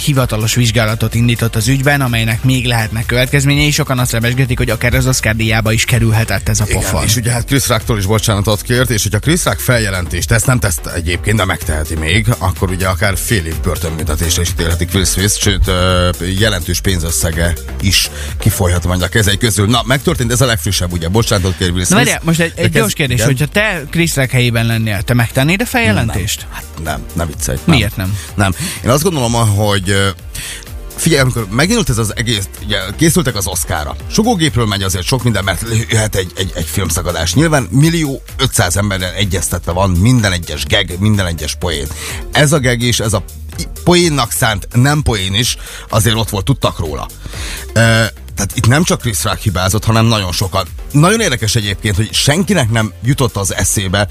hivatalos 0.05 0.55
vizsgálatot 0.55 1.13
indított 1.13 1.55
az 1.55 1.67
ügyben, 1.67 2.01
amelynek 2.01 2.43
még 2.43 2.65
lehetnek 2.65 3.05
következményei. 3.05 3.71
Sokan 3.71 3.99
azt 3.99 4.11
remesgetik, 4.11 4.57
hogy 4.57 4.69
akár 4.69 4.93
az 4.93 5.07
Oscar 5.07 5.35
díjába 5.35 5.71
is 5.71 5.85
kerülhetett 5.85 6.49
ez 6.49 6.59
a 6.59 6.63
Igen, 6.67 6.81
pofon. 6.81 7.03
és 7.03 7.15
ugye 7.15 7.31
hát 7.31 7.45
Chris 7.45 7.67
Rocktól 7.67 7.97
is 7.97 8.05
bocsánatot 8.05 8.61
kért, 8.61 8.89
és 8.89 9.03
hogyha 9.03 9.19
Chris 9.19 9.43
Rock 9.43 9.59
feljelentést, 9.59 10.31
ezt 10.31 10.45
nem 10.45 10.59
tesz 10.59 10.79
egyébként, 10.95 11.37
de 11.37 11.45
megteheti 11.45 11.95
még, 11.95 12.25
akkor 12.37 12.69
ugye 12.69 12.87
akár 12.87 13.17
fél 13.17 13.45
év 13.45 13.59
börtönbüntetésre 13.63 14.41
is 14.41 14.49
ítélhetik 14.49 14.89
Will 14.93 15.05
Smith, 15.05 15.39
sőt 15.39 15.71
jelentős 16.39 16.79
pénzösszege 16.79 17.53
is 17.81 18.09
kifolyhat 18.39 18.85
majd 18.85 19.01
a 19.01 19.07
kezei 19.07 19.37
közül. 19.37 19.67
Na, 19.67 19.81
megtörtént 19.85 20.31
ez 20.31 20.41
a 20.41 20.45
legfrissebb, 20.45 20.91
ugye, 20.91 21.07
bocsánatot 21.07 21.57
kér 21.57 21.69
Will 21.69 21.79
Na 21.79 21.85
Smith. 21.85 22.03
várjál, 22.03 22.21
most 22.23 22.39
egy, 22.39 22.53
egy 22.55 22.71
gyors 22.71 22.93
kérdés, 22.93 23.15
igen? 23.17 23.27
hogyha 23.27 23.45
te 23.45 23.83
Chris 23.89 24.15
Rock 24.15 24.29
helyében 24.31 24.65
lennél, 24.65 25.01
te 25.01 25.13
megtennéd 25.13 25.61
a 25.61 25.65
feljelentést? 25.65 26.39
Nem, 26.41 26.51
hát 26.53 26.83
nem, 26.83 27.05
nem 27.13 27.27
viccelj. 27.27 27.57
Miért 27.63 27.94
nem? 27.95 28.17
Nem. 28.35 28.53
Én 28.83 28.89
azt 28.89 29.03
gondolom, 29.03 29.33
hogy 29.33 30.13
Figyelj, 30.95 31.21
amikor 31.21 31.47
megindult 31.49 31.89
ez 31.89 31.97
az 31.97 32.15
egész, 32.15 32.49
ugye 32.63 32.79
készültek 32.97 33.35
az 33.35 33.47
Oscarra. 33.47 33.95
Sugógépről 34.11 34.65
megy 34.65 34.83
azért 34.83 35.05
sok 35.05 35.23
minden, 35.23 35.43
mert 35.43 35.63
jöhet 35.89 36.15
egy, 36.15 36.31
egy, 36.35 36.51
egy 36.55 36.65
filmszakadás. 36.65 37.33
Nyilván 37.33 37.67
millió 37.71 38.21
500 38.37 38.77
emberrel 38.77 39.13
egyeztetve 39.13 39.71
van 39.71 39.89
minden 39.89 40.31
egyes 40.31 40.65
geg, 40.65 40.95
minden 40.99 41.25
egyes 41.25 41.55
poén. 41.55 41.87
Ez 42.31 42.51
a 42.53 42.57
geg 42.59 42.81
is, 42.81 42.99
ez 42.99 43.13
a 43.13 43.23
poénnak 43.83 44.31
szánt 44.31 44.67
nem 44.71 45.01
poén 45.01 45.33
is, 45.33 45.57
azért 45.89 46.15
ott 46.15 46.29
volt, 46.29 46.45
tudtak 46.45 46.79
róla. 46.79 47.07
Ö, 47.73 48.03
tehát 48.35 48.51
itt 48.55 48.67
nem 48.67 48.83
csak 48.83 49.01
Chris 49.01 49.23
Rock 49.23 49.39
hibázott, 49.39 49.83
hanem 49.83 50.05
nagyon 50.05 50.31
sokan. 50.31 50.67
Nagyon 50.91 51.21
érdekes 51.21 51.55
egyébként, 51.55 51.95
hogy 51.95 52.13
senkinek 52.13 52.69
nem 52.69 52.93
jutott 53.03 53.35
az 53.35 53.53
eszébe, 53.55 54.07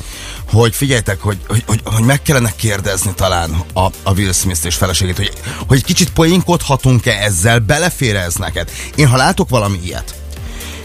hogy 0.52 0.74
figyeljetek, 0.74 1.20
hogy, 1.20 1.38
hogy, 1.48 1.62
hogy, 1.66 1.80
hogy 1.84 2.04
meg 2.04 2.22
kellene 2.22 2.52
kérdezni 2.56 3.12
talán 3.14 3.64
a, 3.72 3.80
a 4.02 4.12
Will 4.16 4.32
Smith 4.32 4.64
és 4.64 4.74
feleségét, 4.74 5.16
hogy, 5.16 5.32
hogy 5.68 5.84
kicsit 5.84 6.12
poénkodhatunk-e 6.12 7.12
ezzel, 7.12 7.58
belefér 7.58 8.16
ez 8.16 8.34
neked. 8.34 8.70
Én 8.94 9.08
ha 9.08 9.16
látok 9.16 9.48
valami 9.48 9.78
ilyet, 9.84 10.14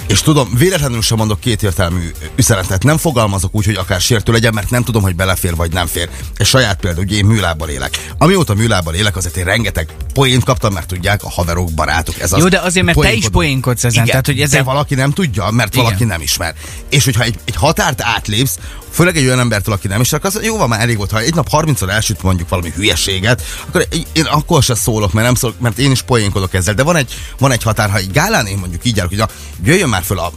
és 0.10 0.22
tudom, 0.22 0.50
véletlenül 0.58 1.02
sem 1.02 1.18
mondok 1.18 1.40
kétértelmű 1.40 2.12
üzenetet, 2.36 2.84
nem 2.84 2.98
fogalmazok 2.98 3.56
úgy, 3.56 3.66
hogy 3.66 3.76
akár 3.76 4.02
sértő 4.02 4.32
legyen, 4.32 4.54
mert 4.54 4.70
nem 4.70 4.84
tudom, 4.84 5.02
hogy 5.02 5.16
belefér 5.16 5.56
vagy 5.56 5.72
nem 5.72 5.88
fér. 5.88 6.10
Ez 6.36 6.48
saját 6.48 6.80
példa, 6.80 7.02
ugye 7.02 7.16
én 7.16 7.26
műlábbal 7.26 7.70
élek. 7.70 8.12
Amióta 8.18 8.54
műlábbal 8.54 8.94
élek, 8.94 9.16
azért 9.16 9.38
én 9.38 9.44
rengeteg 9.44 9.90
poént 10.14 10.44
kaptam, 10.44 10.74
mert 10.74 10.88
tudják, 10.88 11.24
a 11.24 11.30
haverok, 11.30 11.72
barátok, 11.74 12.20
ez 12.20 12.32
az. 12.34 12.40
Jó, 12.40 12.48
de 12.48 12.60
azért, 12.60 12.86
mert 12.86 13.00
te 13.00 13.14
is 13.14 13.30
poénkodsz 13.30 13.84
ezen, 13.84 13.94
Igen, 13.94 14.06
tehát, 14.06 14.26
hogy 14.26 14.40
ez 14.42 14.50
de 14.50 14.58
egy- 14.58 14.64
valaki 14.64 14.96
nem 14.96 15.12
tudja, 15.12 15.50
mert 15.52 15.74
Igen. 15.74 15.84
valaki 15.86 16.04
nem 16.04 16.22
ismer. 16.22 16.56
És 16.90 17.06
hogyha 17.06 17.24
egy, 17.24 17.40
egy 17.46 17.56
határt 17.56 18.02
átlépsz, 18.02 18.58
főleg 18.92 19.18
egy 19.18 19.26
olyan 19.26 19.40
embertől, 19.40 19.74
aki 19.74 19.88
nem 19.88 20.02
akkor 20.12 20.20
az 20.36 20.40
jó 20.44 20.58
van, 20.58 20.70
már 20.70 20.82
elég 20.82 20.98
volt, 20.98 21.12
ha 21.12 21.20
egy 21.20 21.34
nap 21.34 21.48
30-szor 21.52 21.90
elsüt 21.90 22.22
mondjuk 22.24 22.50
valami 22.50 22.72
hülyeséget, 22.76 23.44
akkor 23.68 23.88
én 24.14 24.24
akkor 24.26 24.64
se 24.64 24.76
szólok, 24.76 25.14
mert 25.14 25.26
nem 25.26 25.36
szólok, 25.36 25.60
mert 25.60 25.78
én 25.78 25.92
is 25.92 26.02
poénkodok 26.02 26.54
ezzel. 26.54 26.74
De 26.74 26.84
van 26.84 26.96
egy, 26.96 27.14
van 27.40 27.52
egy 27.52 27.64
határ, 27.64 27.90
ha 27.90 27.98
egy 27.98 28.12
gálán 28.12 28.46
én 28.46 28.58
mondjuk 28.58 28.86
így 28.86 28.96
járok, 28.96 29.12
hogy 29.12 29.20
na, 29.20 29.30
jöjjön 29.64 29.90
már 29.90 29.99
föl 30.04 30.20
a 30.20 30.32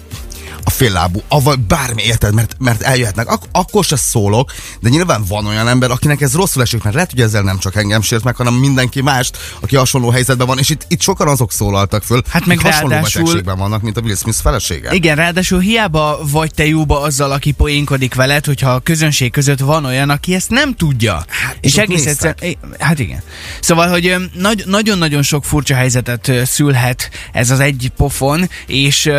a 0.65 0.71
féllábú, 0.71 1.23
avagy 1.29 1.59
bármi 1.59 2.03
érted, 2.03 2.35
mert, 2.35 2.57
mert 2.59 2.83
eljöhetnek. 2.83 3.29
Ak- 3.29 3.49
akkor 3.53 3.85
se 3.85 3.97
szólok, 3.97 4.53
de 4.81 4.89
nyilván 4.89 5.25
van 5.29 5.47
olyan 5.47 5.69
ember, 5.69 5.91
akinek 5.91 6.21
ez 6.21 6.35
rosszul 6.35 6.63
esik, 6.63 6.83
mert 6.83 6.95
lehet, 6.95 7.11
hogy 7.11 7.21
ezzel 7.21 7.43
nem 7.43 7.59
csak 7.59 7.77
engem 7.77 8.03
sért 8.03 8.25
meg, 8.25 8.37
hanem 8.37 8.55
mindenki 8.55 9.01
mást, 9.01 9.39
aki 9.61 9.77
hasonló 9.77 10.11
helyzetben 10.11 10.47
van, 10.47 10.59
és 10.59 10.69
itt, 10.69 10.85
itt 10.89 11.01
sokan 11.01 11.29
azok 11.29 11.53
szólaltak 11.53 12.03
föl, 12.03 12.23
Hát 12.29 12.47
meg 12.47 12.59
hasonló 12.59 12.89
ráadásul- 12.89 13.23
betegségben 13.23 13.59
vannak, 13.59 13.83
mint 13.83 13.97
a 13.97 14.01
Will 14.01 14.17
Smith 14.17 14.39
felesége. 14.39 14.93
Igen, 14.95 15.17
ráadásul 15.17 15.61
hiába 15.61 16.19
vagy 16.31 16.55
te 16.55 16.67
jóba 16.67 17.01
azzal, 17.01 17.33
aki 17.33 17.53
poénkodik 17.53 18.15
veled, 18.15 18.45
hogyha 18.45 18.71
a 18.71 18.79
közönség 18.81 19.31
között 19.33 19.61
van 19.61 19.85
olyan, 19.85 20.11
aki 20.11 20.35
ezt 20.35 20.51
nem 20.51 20.75
tudja. 20.75 21.25
Hát, 21.29 21.57
és 21.61 21.77
egész 21.77 22.07
egyszer, 22.07 22.35
hát 22.79 22.99
igen. 22.99 23.23
Szóval, 23.61 23.89
hogy 23.89 24.17
nagy, 24.35 24.63
nagyon-nagyon 24.67 25.23
sok 25.23 25.45
furcsa 25.45 25.75
helyzetet 25.75 26.33
szülhet 26.45 27.11
ez 27.33 27.51
az 27.51 27.61
egy 27.61 27.93
pofon, 27.97 28.49
és 28.67 29.11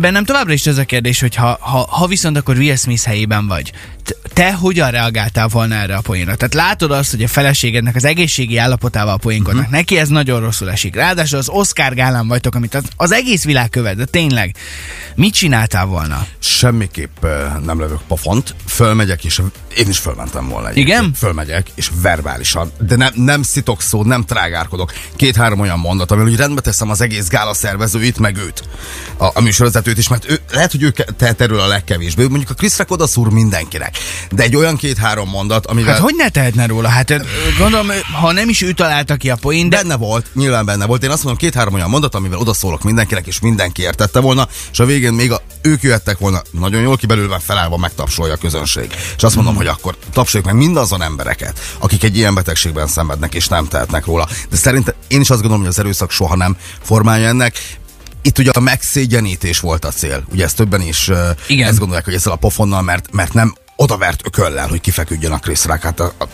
bennem 0.00 0.24
továbbra 0.24 0.52
is 0.52 0.66
ez 0.66 0.78
a 0.78 0.84
kérdés, 0.84 1.20
hogy 1.20 1.34
ha, 1.34 1.58
ha, 1.60 1.86
ha 1.90 2.06
viszont 2.06 2.36
akkor 2.36 2.56
Will 2.56 2.76
Smith 2.76 3.04
helyében 3.04 3.46
vagy, 3.46 3.72
te 4.32 4.52
hogyan 4.52 4.90
reagáltál 4.90 5.48
volna 5.48 5.74
erre 5.74 5.96
a 5.96 6.00
poénra? 6.00 6.34
Tehát 6.34 6.54
látod 6.54 6.90
azt, 6.90 7.10
hogy 7.10 7.22
a 7.22 7.28
feleségednek 7.28 7.96
az 7.96 8.04
egészségi 8.04 8.56
állapotával 8.56 9.18
poénkodnak. 9.18 9.60
Uh-huh. 9.60 9.76
Neki 9.76 9.98
ez 9.98 10.08
nagyon 10.08 10.40
rosszul 10.40 10.70
esik. 10.70 10.94
Ráadásul 10.94 11.38
az 11.38 11.48
Oscar 11.48 11.94
gálán 11.94 12.28
vagytok, 12.28 12.54
amit 12.54 12.74
az, 12.74 12.84
az 12.96 13.12
egész 13.12 13.44
világ 13.44 13.68
követ, 13.68 13.96
de 13.96 14.04
tényleg. 14.04 14.56
Mit 15.14 15.34
csináltál 15.34 15.86
volna? 15.86 16.26
Semmiképp 16.38 17.22
nem 17.64 17.80
lövök 17.80 18.00
pofont, 18.08 18.54
fölmegyek, 18.66 19.24
és 19.24 19.40
én 19.76 19.88
is 19.88 19.98
fölmentem 19.98 20.48
volna. 20.48 20.68
egyébként. 20.68 20.98
Igen? 20.98 21.12
Fölmegyek, 21.14 21.66
és 21.74 21.90
verbálisan, 22.02 22.72
de 22.78 22.96
nem, 22.96 23.12
nem 23.14 23.42
szitok 23.42 23.82
szó, 23.82 24.04
nem 24.04 24.24
trágárkodok. 24.24 24.92
Két-három 25.16 25.60
olyan 25.60 25.78
mondat, 25.78 26.10
amivel 26.10 26.30
úgy 26.30 26.38
rendbe 26.38 26.60
teszem 26.60 26.90
az 26.90 27.00
egész 27.00 27.28
gála 27.28 27.54
szervezőit, 27.54 28.18
meg 28.18 28.36
őt. 28.36 28.62
A, 29.16 29.24
a 29.24 29.40
műsorvezetőt 29.82 29.98
is, 29.98 30.08
mert 30.08 30.30
ő, 30.30 30.40
lehet, 30.54 30.70
hogy 30.70 30.82
ő 30.82 30.94
tehet 31.16 31.40
erről 31.40 31.60
a 31.60 31.66
legkevésbé. 31.66 32.26
Mondjuk 32.26 32.50
a 32.50 32.54
Rock 32.76 32.90
odaszúr 32.90 33.28
mindenkinek. 33.28 33.98
De 34.30 34.42
egy 34.42 34.56
olyan 34.56 34.76
két-három 34.76 35.28
mondat, 35.28 35.66
amivel... 35.66 35.92
Hát 35.92 36.02
hogy 36.02 36.14
ne 36.16 36.28
tehetne 36.28 36.66
róla? 36.66 36.88
Hát 36.88 37.14
gondolom, 37.58 37.88
ha 38.20 38.32
nem 38.32 38.48
is 38.48 38.62
ő 38.62 38.72
találta 38.72 39.16
ki 39.16 39.30
a 39.30 39.36
poén, 39.36 39.68
de 39.68 39.76
Benne 39.76 39.96
volt, 39.96 40.26
nyilván 40.34 40.64
benne 40.64 40.86
volt. 40.86 41.02
Én 41.02 41.10
azt 41.10 41.24
mondom, 41.24 41.40
két-három 41.40 41.74
olyan 41.74 41.90
mondat, 41.90 42.14
amivel 42.14 42.38
odaszólok 42.38 42.82
mindenkinek, 42.82 43.26
és 43.26 43.40
mindenki 43.40 43.82
értette 43.82 44.20
volna, 44.20 44.48
és 44.72 44.78
a 44.78 44.84
végén 44.84 45.12
még 45.12 45.32
a, 45.32 45.40
ők 45.62 45.82
jöttek 45.82 46.18
volna 46.18 46.42
nagyon 46.50 46.80
jól 46.82 46.96
ki 46.96 47.06
belőle 47.06 47.38
felállva 47.38 47.76
megtapsolja 47.76 48.32
a 48.32 48.36
közönség. 48.36 48.94
És 49.16 49.22
azt 49.22 49.34
mondom, 49.34 49.54
hogy 49.54 49.66
akkor 49.66 49.96
tapsoljuk 50.12 50.50
meg 50.50 50.58
mindazon 50.58 51.02
embereket, 51.02 51.60
akik 51.78 52.02
egy 52.02 52.16
ilyen 52.16 52.34
betegségben 52.34 52.86
szenvednek, 52.86 53.34
és 53.34 53.48
nem 53.48 53.68
tehetnek 53.68 54.06
róla. 54.06 54.28
De 54.50 54.56
szerintem 54.56 54.94
én 55.08 55.20
is 55.20 55.30
azt 55.30 55.40
gondolom, 55.40 55.64
hogy 55.64 55.72
az 55.72 55.78
erőszak 55.78 56.10
soha 56.10 56.36
nem 56.36 56.56
formálja 56.82 57.28
ennek. 57.28 57.80
Itt 58.22 58.38
ugye 58.38 58.50
a 58.50 58.60
megszégyenítés 58.60 59.60
volt 59.60 59.84
a 59.84 59.90
cél. 59.90 60.24
Ugye 60.32 60.44
ezt 60.44 60.56
többen 60.56 60.80
is 60.80 61.10
Igen. 61.46 61.68
ezt 61.68 61.78
gondolják, 61.78 62.04
hogy 62.04 62.14
ezzel 62.14 62.32
a 62.32 62.36
pofonnal, 62.36 62.82
mert, 62.82 63.12
mert 63.12 63.32
nem 63.32 63.54
odavert 63.76 64.20
ököllel, 64.24 64.68
hogy 64.68 64.80
kifeküdjön 64.80 65.32
a 65.32 65.38
Chris 65.38 65.64
Rock, 65.64 65.82
hát, 65.82 66.00
a, 66.00 66.12
a, 66.18 66.24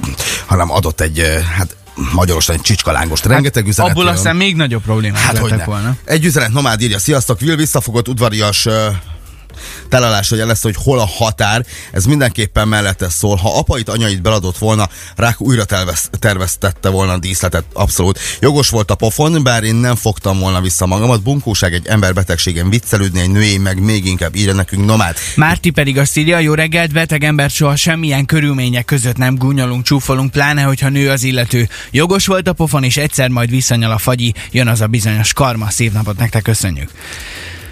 hanem 0.47 0.71
adott 0.71 1.01
egy, 1.01 1.43
hát 1.57 1.77
magyarosan 2.13 2.55
egy 2.55 2.61
csicskalángos. 2.61 3.23
Rengeteg 3.23 3.67
üzenet 3.67 3.91
abból 3.91 4.05
jön. 4.05 4.15
aztán 4.15 4.37
még 4.37 4.57
nagyobb 4.57 4.83
problémák 4.83 5.21
Hát 5.21 5.65
volna. 5.65 5.97
Egy 6.05 6.25
üzenet 6.25 6.53
nomád 6.53 6.81
írja, 6.81 6.99
sziasztok, 6.99 7.41
Will 7.41 7.57
visszafogott 7.57 8.09
udvarias 8.09 8.67
telelás, 9.89 10.29
hogy 10.29 10.39
lesz, 10.39 10.63
hogy 10.63 10.77
hol 10.79 10.99
a 10.99 11.07
határ, 11.07 11.65
ez 11.93 12.05
mindenképpen 12.05 12.69
mellette 12.69 13.09
szól. 13.09 13.37
Ha 13.37 13.59
apait, 13.59 13.89
anyait 13.89 14.23
beladott 14.23 14.59
volna, 14.59 14.89
rák 15.17 15.41
újra 15.41 15.65
tervez, 15.65 16.11
terveztette 16.19 16.89
volna 16.89 17.13
a 17.13 17.19
díszletet, 17.19 17.65
abszolút. 17.73 18.19
Jogos 18.41 18.69
volt 18.69 18.91
a 18.91 18.95
pofon, 18.95 19.43
bár 19.43 19.63
én 19.63 19.75
nem 19.75 19.97
fogtam 19.97 20.39
volna 20.39 20.61
vissza 20.61 20.87
magamat. 20.87 21.23
Bunkóság 21.23 21.75
egy 21.75 21.87
emberbetegségen 21.87 22.71
viccelődni, 22.71 23.21
egy 23.21 23.31
nőé 23.31 23.57
meg 23.57 23.81
még 23.81 24.07
inkább 24.07 24.35
írja 24.35 24.55
nekünk 24.55 24.85
nomád. 24.85 25.17
Márti 25.37 25.71
pedig 25.71 25.99
azt 25.99 26.17
írja, 26.17 26.39
jó 26.39 26.55
reggelt, 26.55 26.93
beteg 26.93 27.25
embert 27.25 27.55
soha 27.55 27.77
semmilyen 27.77 28.27
körülmények 28.27 28.85
között 28.85 29.17
nem 29.17 29.35
gúnyolunk, 29.35 29.85
csúfolunk, 29.85 30.31
pláne, 30.31 30.63
hogyha 30.63 30.89
nő 30.89 31.11
az 31.11 31.23
illető. 31.23 31.69
Jogos 31.91 32.27
volt 32.27 32.49
a 32.49 32.53
pofon, 32.53 32.85
és 32.85 32.97
egyszer 32.97 33.29
majd 33.29 33.51
visszanyal 33.51 33.91
a 33.91 33.99
fagyi, 33.99 34.35
jön 34.51 34.69
az 34.69 34.81
a 34.81 34.87
bizonyos 34.87 35.33
karma, 35.33 35.71
szép 35.71 35.93
napot 35.93 36.19
nektek 36.19 36.43
köszönjük. 36.43 36.91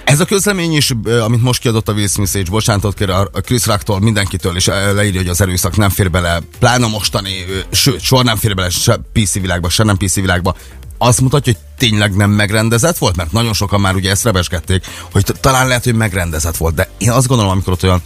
Ez 0.07 0.21
a 0.21 0.25
közlemény 0.25 0.73
is, 0.73 0.93
amit 1.21 1.43
most 1.43 1.61
kiadott 1.61 1.89
a 1.89 1.93
Will 1.93 2.09
Smith 2.09 2.37
és 2.37 2.49
bocsánatot 2.49 2.95
kér 2.95 3.11
a 3.11 3.29
Chris 3.33 3.67
Rocktól, 3.67 4.01
mindenkitől, 4.01 4.57
és 4.57 4.67
leírja, 4.67 5.21
hogy 5.21 5.29
az 5.29 5.41
erőszak 5.41 5.77
nem 5.77 5.89
fér 5.89 6.11
bele, 6.11 6.41
pláne 6.59 6.87
mostani, 6.87 7.45
sőt, 7.71 8.01
soha 8.01 8.23
nem 8.23 8.37
fér 8.37 8.55
bele 8.55 8.71
se 8.71 9.01
PC 9.13 9.33
világba, 9.33 9.69
se 9.69 9.83
nem 9.85 9.97
PC 9.97 10.15
világba. 10.15 10.57
Azt 10.99 11.21
mutatja, 11.21 11.53
hogy 11.53 11.63
tényleg 11.79 12.17
nem 12.17 12.31
megrendezett 12.31 12.99
volt, 12.99 13.17
mert 13.17 13.33
nagyon 13.33 13.53
sokan 13.53 13.81
már 13.81 13.95
ugye 13.95 14.11
ezt 14.11 14.25
rebesgették, 14.25 14.87
hogy 15.13 15.25
talán 15.41 15.67
lehet, 15.67 15.85
hogy 15.85 15.95
megrendezett 15.95 16.57
volt, 16.57 16.75
de 16.75 16.89
én 16.99 17.11
azt 17.11 17.27
gondolom, 17.27 17.53
amikor 17.53 17.73
ott 17.73 17.83
olyan 17.83 18.03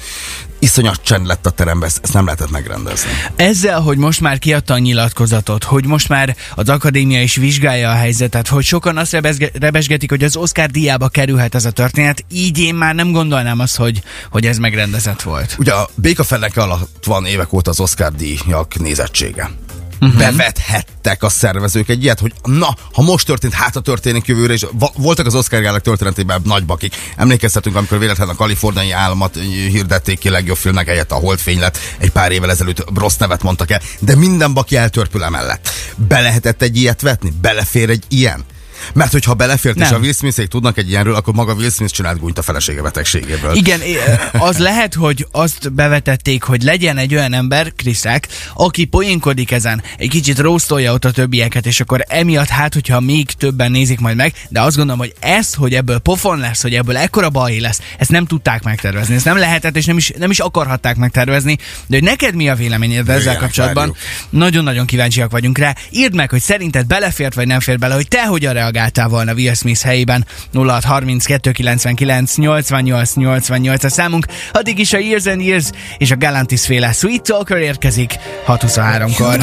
iszonyat 0.58 1.00
csend 1.02 1.26
lett 1.26 1.46
a 1.46 1.50
teremben, 1.50 1.88
ezt, 1.88 2.00
ezt 2.02 2.12
nem 2.12 2.24
lehetett 2.24 2.50
megrendezni. 2.50 3.10
Ezzel, 3.36 3.80
hogy 3.80 3.96
most 3.96 4.20
már 4.20 4.38
kiadta 4.38 4.74
a 4.74 4.78
nyilatkozatot, 4.78 5.64
hogy 5.64 5.86
most 5.86 6.08
már 6.08 6.36
az 6.54 6.68
akadémia 6.68 7.22
is 7.22 7.36
vizsgálja 7.36 7.90
a 7.90 7.94
helyzetet, 7.94 8.48
hogy 8.48 8.64
sokan 8.64 8.96
azt 8.96 9.12
rebezge- 9.12 9.56
rebesgetik, 9.58 10.10
hogy 10.10 10.24
az 10.24 10.36
Oscar 10.36 10.66
díjába 10.70 11.08
kerülhet 11.08 11.54
ez 11.54 11.64
a 11.64 11.70
történet, 11.70 12.24
így 12.30 12.58
én 12.58 12.74
már 12.74 12.94
nem 12.94 13.12
gondolnám 13.12 13.58
azt, 13.58 13.76
hogy, 13.76 14.02
hogy 14.30 14.46
ez 14.46 14.58
megrendezett 14.58 15.22
volt. 15.22 15.56
Ugye 15.58 15.72
a 15.72 15.88
békafelleke 15.94 16.62
alatt 16.62 17.04
van 17.04 17.26
évek 17.26 17.52
óta 17.52 17.70
az 17.70 17.80
Oscar 17.80 18.12
díjak 18.12 18.78
nézettsége. 18.78 19.50
Uh-huh. 20.00 20.18
Bevethettek 20.18 21.22
a 21.22 21.28
szervezők 21.28 21.88
egy 21.88 22.02
ilyet, 22.02 22.20
hogy 22.20 22.32
na, 22.42 22.76
ha 22.92 23.02
most 23.02 23.26
történt, 23.26 23.52
hát 23.52 23.76
a 23.76 23.80
történik 23.80 24.26
jövőre, 24.26 24.52
és 24.52 24.66
voltak 24.96 25.26
az 25.26 25.34
Oscar 25.34 25.60
gálák 25.60 25.82
történetében 25.82 26.40
nagy 26.44 26.64
bakik. 26.64 26.96
Emlékeztetünk, 27.16 27.76
amikor 27.76 27.98
véletlenül 27.98 28.32
a 28.32 28.36
kaliforniai 28.36 28.90
államot 28.90 29.36
ö, 29.36 29.40
hirdették 29.40 30.18
ki 30.18 30.28
legjobb 30.28 30.56
filmnek 30.56 30.86
helyett 30.86 31.12
a 31.12 31.14
Holdfény 31.14 31.58
lett, 31.58 31.78
egy 31.98 32.10
pár 32.10 32.32
évvel 32.32 32.50
ezelőtt 32.50 32.84
rossz 32.94 33.16
nevet 33.16 33.42
mondtak 33.42 33.70
el, 33.70 33.80
de 33.98 34.16
minden 34.16 34.54
baki 34.54 34.76
eltörpül 34.76 35.24
emellett. 35.24 35.68
Be 35.96 36.20
lehetett 36.20 36.62
egy 36.62 36.76
ilyet 36.76 37.00
vetni? 37.00 37.32
Belefér 37.40 37.90
egy 37.90 38.04
ilyen? 38.08 38.44
Mert 38.94 39.12
hogyha 39.12 39.34
belefért, 39.34 39.76
és 39.76 39.88
Nem. 39.88 39.94
a 39.94 39.98
Will 39.98 40.12
Smithék 40.12 40.48
tudnak 40.48 40.78
egy 40.78 40.88
ilyenről, 40.88 41.14
akkor 41.14 41.34
maga 41.34 41.54
Will 41.54 41.70
Smith 41.70 41.92
csinált 41.92 42.18
gúnyt 42.18 42.38
a 42.38 42.42
felesége 42.42 42.82
betegségéből. 42.82 43.54
Igen, 43.54 43.80
az 44.32 44.58
lehet, 44.58 44.94
hogy 44.94 45.26
azt 45.30 45.72
bevetették, 45.72 46.42
hogy 46.42 46.62
legyen 46.62 46.96
egy 46.96 47.14
olyan 47.14 47.32
ember, 47.32 47.72
Kriszák, 47.76 48.28
aki 48.54 48.84
poénkodik 48.84 49.50
ezen, 49.50 49.82
egy 49.96 50.08
kicsit 50.08 50.38
rósztolja 50.38 50.92
ott 50.92 51.04
a 51.04 51.10
többieket, 51.10 51.66
és 51.66 51.80
akkor 51.80 52.04
emiatt 52.08 52.48
hát, 52.48 52.74
hogyha 52.74 53.00
még 53.00 53.30
többen 53.30 53.70
nézik 53.70 54.00
majd 54.00 54.16
meg, 54.16 54.34
de 54.48 54.60
azt 54.60 54.76
gondolom, 54.76 55.00
hogy 55.00 55.14
ezt, 55.20 55.54
hogy 55.54 55.74
ebből 55.74 55.98
pofon 55.98 56.38
lesz, 56.38 56.62
hogy 56.62 56.74
ebből 56.74 56.96
ekkora 56.96 57.30
baj 57.30 57.58
lesz, 57.58 57.80
ezt 57.98 58.10
nem 58.10 58.26
tudták 58.26 58.62
megtervezni, 58.62 59.14
ezt 59.14 59.24
nem 59.24 59.36
lehetett, 59.36 59.76
és 59.76 59.84
nem 59.84 59.96
is, 59.96 60.12
nem 60.18 60.30
is 60.30 60.38
akarhatták 60.38 60.96
megtervezni, 60.96 61.58
de 61.86 61.96
hogy 61.96 62.04
neked 62.04 62.34
mi 62.34 62.48
a 62.48 62.54
véleményed 62.54 62.98
ezzel 63.00 63.16
Jöjjenek, 63.16 63.40
kapcsolatban? 63.40 63.86
várjuk. 63.86 63.96
Nagyon-nagyon 64.30 64.86
kíváncsiak 64.86 65.30
vagyunk 65.30 65.58
rá. 65.58 65.74
Írd 65.90 66.14
meg, 66.14 66.30
hogy 66.30 66.40
szerinted 66.40 66.86
belefért 66.86 67.34
vagy 67.34 67.46
nem 67.46 67.60
fér 67.60 67.78
bele, 67.78 67.94
hogy 67.94 68.08
te 68.08 68.26
hogyan 68.26 68.52
reagáltál 68.70 69.08
volna 69.08 69.32
Will 69.32 69.54
Smith 69.54 69.82
helyében 69.82 70.26
0632 70.52 71.50
99 71.56 72.36
88 72.36 73.14
88 73.14 73.84
a 73.84 73.88
számunk. 73.88 74.26
Addig 74.52 74.78
is 74.78 74.92
a 74.92 74.98
Years 74.98 75.26
and 75.26 75.40
Years 75.40 75.70
és 75.98 76.10
a 76.10 76.16
Galantis 76.16 76.66
féle 76.66 76.92
Sweet 76.92 77.22
Talker 77.22 77.58
érkezik 77.58 78.14
6.23-kor. 78.46 79.38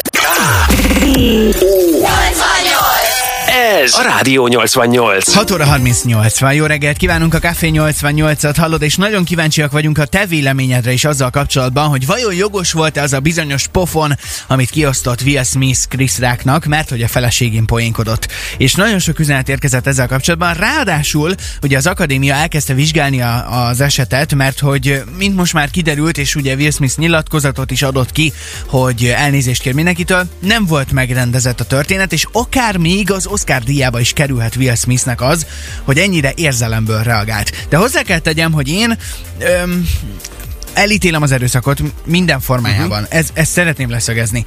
Ez 3.87 3.95
a 3.95 4.01
Rádió 4.01 4.47
88. 4.47 5.33
6 5.33 5.51
óra 5.51 5.65
38 5.65 6.39
van. 6.39 6.53
Jó 6.53 6.65
reggelt 6.65 6.97
kívánunk 6.97 7.33
a 7.33 7.39
Café 7.39 7.71
88-at, 7.73 8.53
hallod, 8.57 8.81
és 8.81 8.95
nagyon 8.95 9.23
kíváncsiak 9.23 9.71
vagyunk 9.71 9.97
a 9.97 10.05
te 10.05 10.25
véleményedre 10.25 10.91
is 10.91 11.05
azzal 11.05 11.29
kapcsolatban, 11.29 11.87
hogy 11.87 12.05
vajon 12.05 12.33
jogos 12.33 12.71
volt-e 12.71 13.01
az 13.01 13.13
a 13.13 13.19
bizonyos 13.19 13.67
pofon, 13.67 14.17
amit 14.47 14.69
kiosztott 14.69 15.21
Will 15.21 15.43
Smith 15.43 15.79
Chris 15.89 16.19
Rocknak, 16.19 16.65
mert 16.65 16.89
hogy 16.89 17.01
a 17.01 17.07
feleségén 17.07 17.65
poénkodott. 17.65 18.27
És 18.57 18.73
nagyon 18.73 18.99
sok 18.99 19.19
üzenet 19.19 19.49
érkezett 19.49 19.87
ezzel 19.87 20.07
kapcsolatban. 20.07 20.53
Ráadásul, 20.53 21.35
ugye 21.61 21.77
az 21.77 21.87
akadémia 21.87 22.33
elkezdte 22.33 22.73
vizsgálni 22.73 23.21
a, 23.21 23.65
az 23.67 23.81
esetet, 23.81 24.35
mert 24.35 24.59
hogy 24.59 25.03
mint 25.17 25.35
most 25.35 25.53
már 25.53 25.69
kiderült, 25.69 26.17
és 26.17 26.35
ugye 26.35 26.55
Will 26.55 26.71
Smith 26.71 26.97
nyilatkozatot 26.97 27.71
is 27.71 27.81
adott 27.81 28.11
ki, 28.11 28.33
hogy 28.65 29.05
elnézést 29.05 29.61
kér 29.61 29.73
mindenkitől, 29.73 30.27
nem 30.39 30.65
volt 30.65 30.91
megrendezett 30.91 31.59
a 31.59 31.65
történet, 31.65 32.13
és 32.13 32.27
akár 32.31 32.77
még 32.77 33.11
az 33.11 33.27
Oscar 33.27 33.63
díjába 33.77 33.99
is 33.99 34.13
kerülhet 34.13 34.55
Will 34.55 34.75
Smithnek 34.75 35.21
az, 35.21 35.45
hogy 35.83 35.97
ennyire 35.97 36.31
érzelemből 36.35 37.03
reagált. 37.03 37.65
De 37.69 37.77
hozzá 37.77 38.01
kell 38.01 38.19
tegyem, 38.19 38.51
hogy 38.51 38.67
én 38.67 38.97
öm, 39.39 39.87
elítélem 40.73 41.21
az 41.21 41.31
erőszakot 41.31 41.81
minden 42.05 42.39
formájában. 42.39 43.03
Uh-huh. 43.03 43.17
Ez, 43.17 43.29
ezt 43.33 43.51
szeretném 43.51 43.89
leszögezni. 43.89 44.45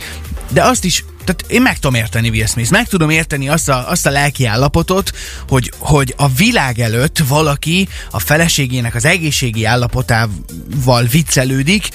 De 0.48 0.62
azt 0.62 0.84
is, 0.84 1.04
tehát 1.24 1.44
én 1.48 1.62
meg 1.62 1.78
tudom 1.78 1.94
érteni 1.94 2.28
Will 2.28 2.46
Smith, 2.46 2.70
meg 2.70 2.88
tudom 2.88 3.10
érteni 3.10 3.48
azt 3.48 3.68
a, 3.68 3.90
azt 3.90 4.06
a 4.06 4.10
lelki 4.10 4.46
állapotot, 4.46 5.10
hogy, 5.48 5.72
hogy 5.78 6.14
a 6.16 6.28
világ 6.28 6.78
előtt 6.78 7.18
valaki 7.18 7.88
a 8.10 8.18
feleségének 8.18 8.94
az 8.94 9.04
egészségi 9.04 9.64
állapotával 9.64 11.04
viccelődik, 11.10 11.88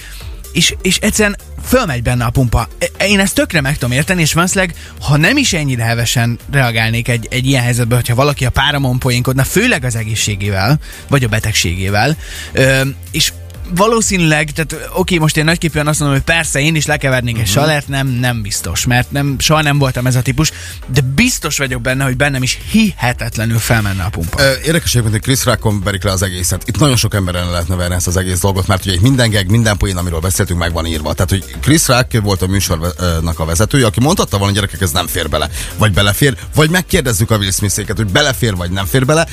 és, 0.56 0.76
és 0.82 0.98
egyszerűen 0.98 1.36
fölmegy 1.64 2.04
benne 2.04 2.26
a 2.26 2.30
pumpa. 2.30 2.68
E- 2.98 3.06
Én 3.06 3.20
ezt 3.20 3.36
tökre 3.36 3.62
meg 3.62 3.74
tudom 3.78 3.92
érteni, 3.92 4.22
és 4.22 4.34
valószínűleg, 4.34 4.76
ha 5.02 5.18
nem 5.18 5.38
is 5.38 5.54
ennyire 5.54 5.84
hevesen 5.84 6.40
reagálnék 6.52 7.08
egy, 7.08 7.28
egy 7.30 7.46
ilyen 7.46 7.64
helyzetben, 7.64 7.98
hogyha 7.98 8.16
valaki 8.16 8.46
a 8.46 8.50
páramon 8.50 9.00
poénkodna, 9.00 9.44
főleg 9.44 9.84
az 9.84 9.96
egészségével, 9.96 10.80
vagy 11.08 11.24
a 11.24 11.28
betegségével, 11.28 12.18
ö, 12.54 12.82
és 13.12 13.34
valószínűleg, 13.70 14.52
tehát 14.52 14.90
oké, 14.94 15.18
most 15.18 15.38
én 15.38 15.44
nagyképűen 15.44 15.88
azt 15.88 16.00
mondom, 16.00 16.18
hogy 16.18 16.26
persze 16.26 16.60
én 16.60 16.76
is 16.76 16.86
lekevernék 16.86 17.34
uh-huh. 17.34 17.48
egy 17.48 17.54
salert, 17.54 17.88
nem, 17.88 18.08
nem 18.08 18.42
biztos, 18.42 18.86
mert 18.86 19.12
nem, 19.12 19.36
soha 19.40 19.62
nem 19.62 19.78
voltam 19.78 20.08
ez 20.08 20.16
a 20.16 20.22
típus, 20.22 20.52
de 20.88 21.02
biztos 21.02 21.58
vagyok 21.58 21.82
benne, 21.82 22.04
hogy 22.04 22.18
bennem 22.18 22.44
is 22.44 22.60
hihetetlenül 22.72 23.60
felmenne 23.60 24.04
a 24.04 24.10
pumpa. 24.10 24.42
Érdekes 24.66 24.90
egyébként, 24.90 25.12
hogy 25.12 25.22
Chris 25.22 25.44
Rockon 25.44 25.82
verik 25.84 26.04
le 26.04 26.12
az 26.12 26.22
egészet. 26.22 26.68
Itt 26.68 26.80
nagyon 26.80 26.96
sok 26.96 27.14
emberen 27.14 27.52
lehetne 27.52 27.76
verni 27.76 27.96
ezt 27.96 28.08
az 28.08 28.18
egész 28.18 28.40
dolgot, 28.40 28.68
mert 28.68 28.86
ugye 28.86 28.98
minden 29.02 29.30
gag, 29.30 29.50
minden 29.50 29.78
poén, 29.78 29.98
amiről 29.98 30.20
beszéltünk, 30.20 30.60
meg 30.60 30.74
van 30.74 30.86
írva. 30.86 31.14
Tehát, 31.14 31.30
hogy 31.30 31.56
Chris 31.62 31.88
Rock 31.88 32.22
volt 32.22 32.42
a 32.42 32.48
műsornak 32.48 33.40
a 33.40 33.46
vezetője, 33.46 33.86
aki 33.86 34.00
mondhatta 34.00 34.38
volna, 34.38 34.46
hogy 34.46 34.56
gyerekek, 34.62 34.82
ez 34.82 34.92
nem 34.92 35.08
fér 35.08 35.30
bele. 35.30 35.50
Vagy 35.78 35.94
belefér, 35.94 36.38
vagy 36.56 36.70
megkérdezzük 36.70 37.32
a 37.32 37.38
Will 37.38 37.52
Smith-éket, 37.52 37.98
hogy 37.98 38.12
belefér, 38.12 38.56
vagy 38.56 38.72
nem 38.72 38.86
fér 38.86 39.06
bele. 39.06 39.28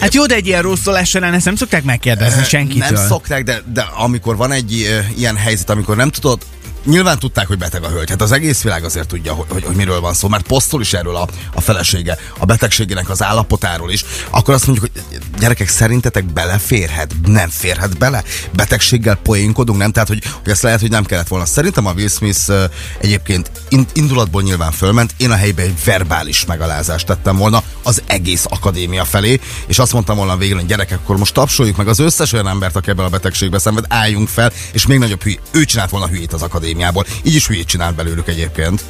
Hát 0.00 0.14
jó, 0.14 0.26
de 0.26 0.34
egy 0.34 0.46
ilyen 0.46 0.62
rosszolás 0.62 1.08
során 1.08 1.34
ezt 1.34 1.44
nem 1.44 1.56
szokták 1.56 1.82
megkérdezni 1.82 2.44
senkitől. 2.44 2.88
Nem 2.90 3.06
szokták, 3.06 3.42
de, 3.42 3.62
de 3.72 3.80
amikor 3.80 4.36
van 4.36 4.52
egy 4.52 5.02
ilyen 5.16 5.36
helyzet, 5.36 5.70
amikor 5.70 5.96
nem 5.96 6.10
tudod, 6.10 6.42
nyilván 6.88 7.18
tudták, 7.18 7.46
hogy 7.46 7.58
beteg 7.58 7.84
a 7.84 7.88
hölgy. 7.88 8.10
Hát 8.10 8.22
az 8.22 8.32
egész 8.32 8.62
világ 8.62 8.84
azért 8.84 9.08
tudja, 9.08 9.32
hogy, 9.32 9.46
hogy, 9.48 9.64
hogy 9.64 9.76
miről 9.76 10.00
van 10.00 10.14
szó, 10.14 10.28
mert 10.28 10.46
posztol 10.46 10.80
is 10.80 10.92
erről 10.92 11.16
a, 11.16 11.28
a 11.54 11.60
felesége, 11.60 12.18
a 12.38 12.44
betegségének 12.44 13.10
az 13.10 13.22
állapotáról 13.22 13.90
is. 13.90 14.04
Akkor 14.30 14.54
azt 14.54 14.66
mondjuk, 14.66 14.90
hogy 14.92 15.20
gyerekek, 15.38 15.68
szerintetek 15.68 16.24
beleférhet? 16.24 17.14
Nem 17.26 17.48
férhet 17.48 17.98
bele? 17.98 18.24
Betegséggel 18.52 19.14
poénkodunk, 19.14 19.78
nem? 19.78 19.92
Tehát, 19.92 20.08
hogy, 20.08 20.22
hogy 20.42 20.52
ezt 20.52 20.62
lehet, 20.62 20.80
hogy 20.80 20.90
nem 20.90 21.04
kellett 21.04 21.28
volna. 21.28 21.44
Szerintem 21.44 21.86
a 21.86 21.92
Will 21.92 22.08
Smith 22.08 22.52
egyébként 23.00 23.50
in- 23.68 23.90
indulatból 23.92 24.42
nyilván 24.42 24.72
fölment. 24.72 25.14
Én 25.16 25.30
a 25.30 25.36
helyben 25.36 25.64
egy 25.64 25.84
verbális 25.84 26.44
megalázást 26.44 27.06
tettem 27.06 27.36
volna 27.36 27.62
az 27.82 28.02
egész 28.06 28.44
akadémia 28.48 29.04
felé, 29.04 29.40
és 29.66 29.78
azt 29.78 29.92
mondtam 29.92 30.16
volna 30.16 30.36
végül, 30.36 30.56
hogy 30.56 30.66
gyerekek, 30.66 30.98
akkor 30.98 31.16
most 31.16 31.34
tapsoljuk 31.34 31.76
meg 31.76 31.88
az 31.88 31.98
összes 31.98 32.32
olyan 32.32 32.48
embert, 32.48 32.76
aki 32.76 32.90
ebben 32.90 33.04
a 33.04 33.08
betegségbe 33.08 33.58
szenved, 33.58 33.84
álljunk 33.88 34.28
fel, 34.28 34.52
és 34.72 34.86
még 34.86 34.98
nagyobb 34.98 35.22
hülye. 35.22 35.38
Ő 35.50 35.64
csinált 35.64 35.90
volna 35.90 36.06
hülyét 36.06 36.32
az 36.32 36.42
akadémiából. 36.78 37.06
Így 37.22 37.34
is 37.34 37.46
hülyét 37.46 37.66
csinált 37.66 37.94
belőlük 37.94 38.28
egyébként. 38.28 38.84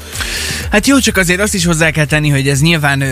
Hát 0.71 0.87
jó, 0.87 0.99
csak 0.99 1.17
azért 1.17 1.41
azt 1.41 1.55
is 1.55 1.65
hozzá 1.65 1.91
kell 1.91 2.05
tenni, 2.05 2.29
hogy 2.29 2.49
ez 2.49 2.61
nyilván 2.61 3.05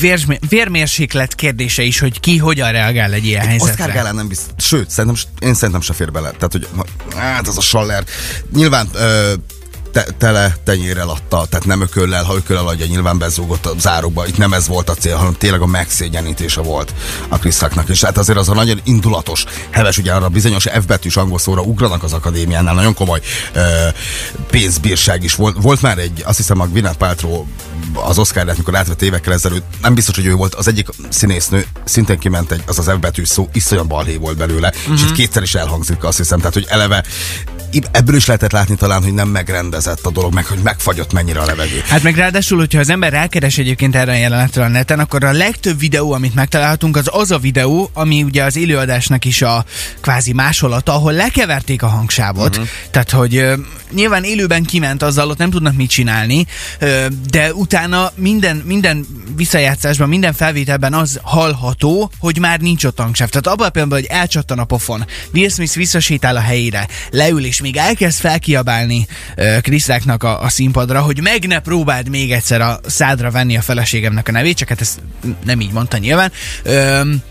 vérsmé- 0.00 0.40
vérmérséklet 0.48 1.34
kérdése 1.34 1.82
is, 1.82 1.98
hogy 1.98 2.20
ki 2.20 2.36
hogyan 2.36 2.72
reagál 2.72 3.12
egy 3.12 3.24
ilyen 3.26 3.46
helyzetre. 3.46 3.72
Oscar 3.72 3.92
Gálán 3.92 4.14
nem 4.14 4.28
biztos. 4.28 4.52
Sőt, 4.56 4.90
szerintem, 4.90 5.22
én 5.38 5.54
szerintem 5.54 5.80
se 5.80 5.92
fér 5.92 6.12
bele. 6.12 6.30
Tehát, 6.30 6.52
hogy 6.52 6.68
hát 7.16 7.48
az 7.48 7.58
a 7.58 7.60
saller. 7.60 8.04
Nyilván 8.52 8.88
ö, 8.94 9.32
te, 9.94 10.06
tele 10.18 10.56
tenyérrel 10.64 11.08
adta, 11.08 11.46
tehát 11.48 11.66
nem 11.66 11.80
ököllel, 11.80 12.24
ha 12.24 12.34
ököllel 12.34 12.66
adja, 12.66 12.86
nyilván 12.86 13.18
bezúgott 13.18 13.66
a 13.66 13.74
záróba. 13.78 14.26
Itt 14.26 14.36
nem 14.36 14.52
ez 14.52 14.68
volt 14.68 14.88
a 14.88 14.94
cél, 14.94 15.16
hanem 15.16 15.32
tényleg 15.32 15.60
a 15.60 15.66
megszégyenítése 15.66 16.60
volt 16.60 16.94
a 17.28 17.38
Krisztáknak. 17.38 17.88
És 17.88 18.04
hát 18.04 18.18
azért 18.18 18.38
az 18.38 18.48
a 18.48 18.54
nagyon 18.54 18.80
indulatos, 18.84 19.44
heves, 19.70 19.98
ugye 19.98 20.12
arra 20.12 20.28
bizonyos 20.28 20.64
F 20.64 20.84
betűs 20.86 21.16
angol 21.16 21.38
szóra 21.38 21.62
ugranak 21.62 22.02
az 22.02 22.12
akadémiánál, 22.12 22.74
nagyon 22.74 22.94
komoly 22.94 23.20
ö, 23.52 23.60
pénzbírság 24.50 25.22
is 25.22 25.34
volt. 25.34 25.56
Volt 25.60 25.82
már 25.82 25.98
egy, 25.98 26.22
azt 26.24 26.36
hiszem 26.36 26.60
a 26.60 26.66
Gwyneth 26.66 26.96
Paltrow 26.96 27.44
az 27.92 28.18
oscar 28.18 28.54
mikor 28.56 28.76
átvett 28.76 29.02
évekkel 29.02 29.32
ezelőtt, 29.32 29.64
nem 29.82 29.94
biztos, 29.94 30.14
hogy 30.14 30.26
ő 30.26 30.34
volt 30.34 30.54
az 30.54 30.68
egyik 30.68 30.88
színésznő, 31.08 31.66
szintén 31.84 32.18
kiment 32.18 32.50
egy, 32.52 32.62
az 32.66 32.78
az 32.78 32.90
F 32.90 32.98
betűs 32.98 33.28
szó, 33.28 33.48
iszonyan 33.52 33.88
balhé 33.88 34.16
volt 34.16 34.36
belőle, 34.36 34.68
uh-huh. 34.68 34.94
és 34.94 35.02
itt 35.02 35.12
kétszer 35.12 35.42
is 35.42 35.54
elhangzik, 35.54 36.04
azt 36.04 36.16
hiszem, 36.16 36.38
tehát 36.38 36.54
hogy 36.54 36.66
eleve 36.68 37.04
ebből 37.90 38.16
is 38.16 38.26
lehetett 38.26 38.52
látni 38.52 38.76
talán, 38.76 39.02
hogy 39.02 39.12
nem 39.12 39.28
megrendezett 39.28 40.06
a 40.06 40.10
dolog, 40.10 40.34
meg 40.34 40.44
hogy 40.46 40.58
megfagyott 40.62 41.12
mennyire 41.12 41.40
a 41.40 41.44
levegő. 41.44 41.82
Hát 41.88 42.02
meg 42.02 42.16
ráadásul, 42.16 42.58
hogyha 42.58 42.78
az 42.80 42.90
ember 42.90 43.12
rákeres 43.12 43.58
egyébként 43.58 43.96
erre 43.96 44.12
a 44.12 44.14
jelenetre 44.14 44.64
a 44.64 44.68
neten, 44.68 44.98
akkor 44.98 45.24
a 45.24 45.32
legtöbb 45.32 45.78
videó, 45.78 46.12
amit 46.12 46.34
megtalálhatunk, 46.34 46.96
az 46.96 47.08
az 47.12 47.30
a 47.30 47.38
videó, 47.38 47.90
ami 47.92 48.22
ugye 48.22 48.42
az 48.42 48.56
élőadásnak 48.56 49.24
is 49.24 49.42
a 49.42 49.64
kvázi 50.00 50.32
másolata, 50.32 50.94
ahol 50.94 51.12
lekeverték 51.12 51.82
a 51.82 51.86
hangsávot. 51.86 52.56
Uh-huh. 52.56 52.68
Tehát, 52.90 53.10
hogy 53.10 53.36
ö, 53.36 53.54
nyilván 53.92 54.24
élőben 54.24 54.62
kiment 54.62 55.02
azzal, 55.02 55.28
ott 55.28 55.38
nem 55.38 55.50
tudnak 55.50 55.76
mit 55.76 55.90
csinálni, 55.90 56.46
ö, 56.78 57.06
de 57.30 57.54
utána 57.54 58.12
minden, 58.14 58.56
minden 58.56 59.06
visszajátszásban, 59.36 60.08
minden 60.08 60.32
felvételben 60.32 60.94
az 60.94 61.18
hallható, 61.22 62.10
hogy 62.18 62.38
már 62.38 62.60
nincs 62.60 62.84
ott 62.84 62.98
hangsáv. 62.98 63.28
Tehát 63.28 63.46
abban 63.46 63.66
a 63.66 63.70
pillanatban, 63.70 64.00
hogy 64.00 64.18
elcsattan 64.18 64.58
a 64.58 64.64
pofon, 64.64 65.06
Will 65.34 65.48
Smith 65.48 65.74
visszasétál 65.74 66.36
a 66.36 66.40
helyére, 66.40 66.88
leül, 67.10 67.44
és 67.44 67.60
még 67.64 67.76
elkezd 67.76 68.20
felkiabálni 68.20 69.06
uh, 69.36 69.60
Chris 69.60 69.86
Rocknak 69.86 70.22
a, 70.22 70.42
a 70.42 70.48
színpadra, 70.48 71.00
hogy 71.00 71.20
meg 71.22 71.46
ne 71.46 71.58
próbáld 71.58 72.08
még 72.08 72.32
egyszer 72.32 72.60
a 72.60 72.80
szádra 72.86 73.30
venni 73.30 73.56
a 73.56 73.62
feleségemnek 73.62 74.28
a 74.28 74.32
nevét, 74.32 74.56
csak 74.56 74.68
hát 74.68 74.80
ezt 74.80 75.00
nem 75.44 75.60
így 75.60 75.72
mondta 75.72 75.96
nyilván. 75.96 76.32
Öm, 76.62 77.22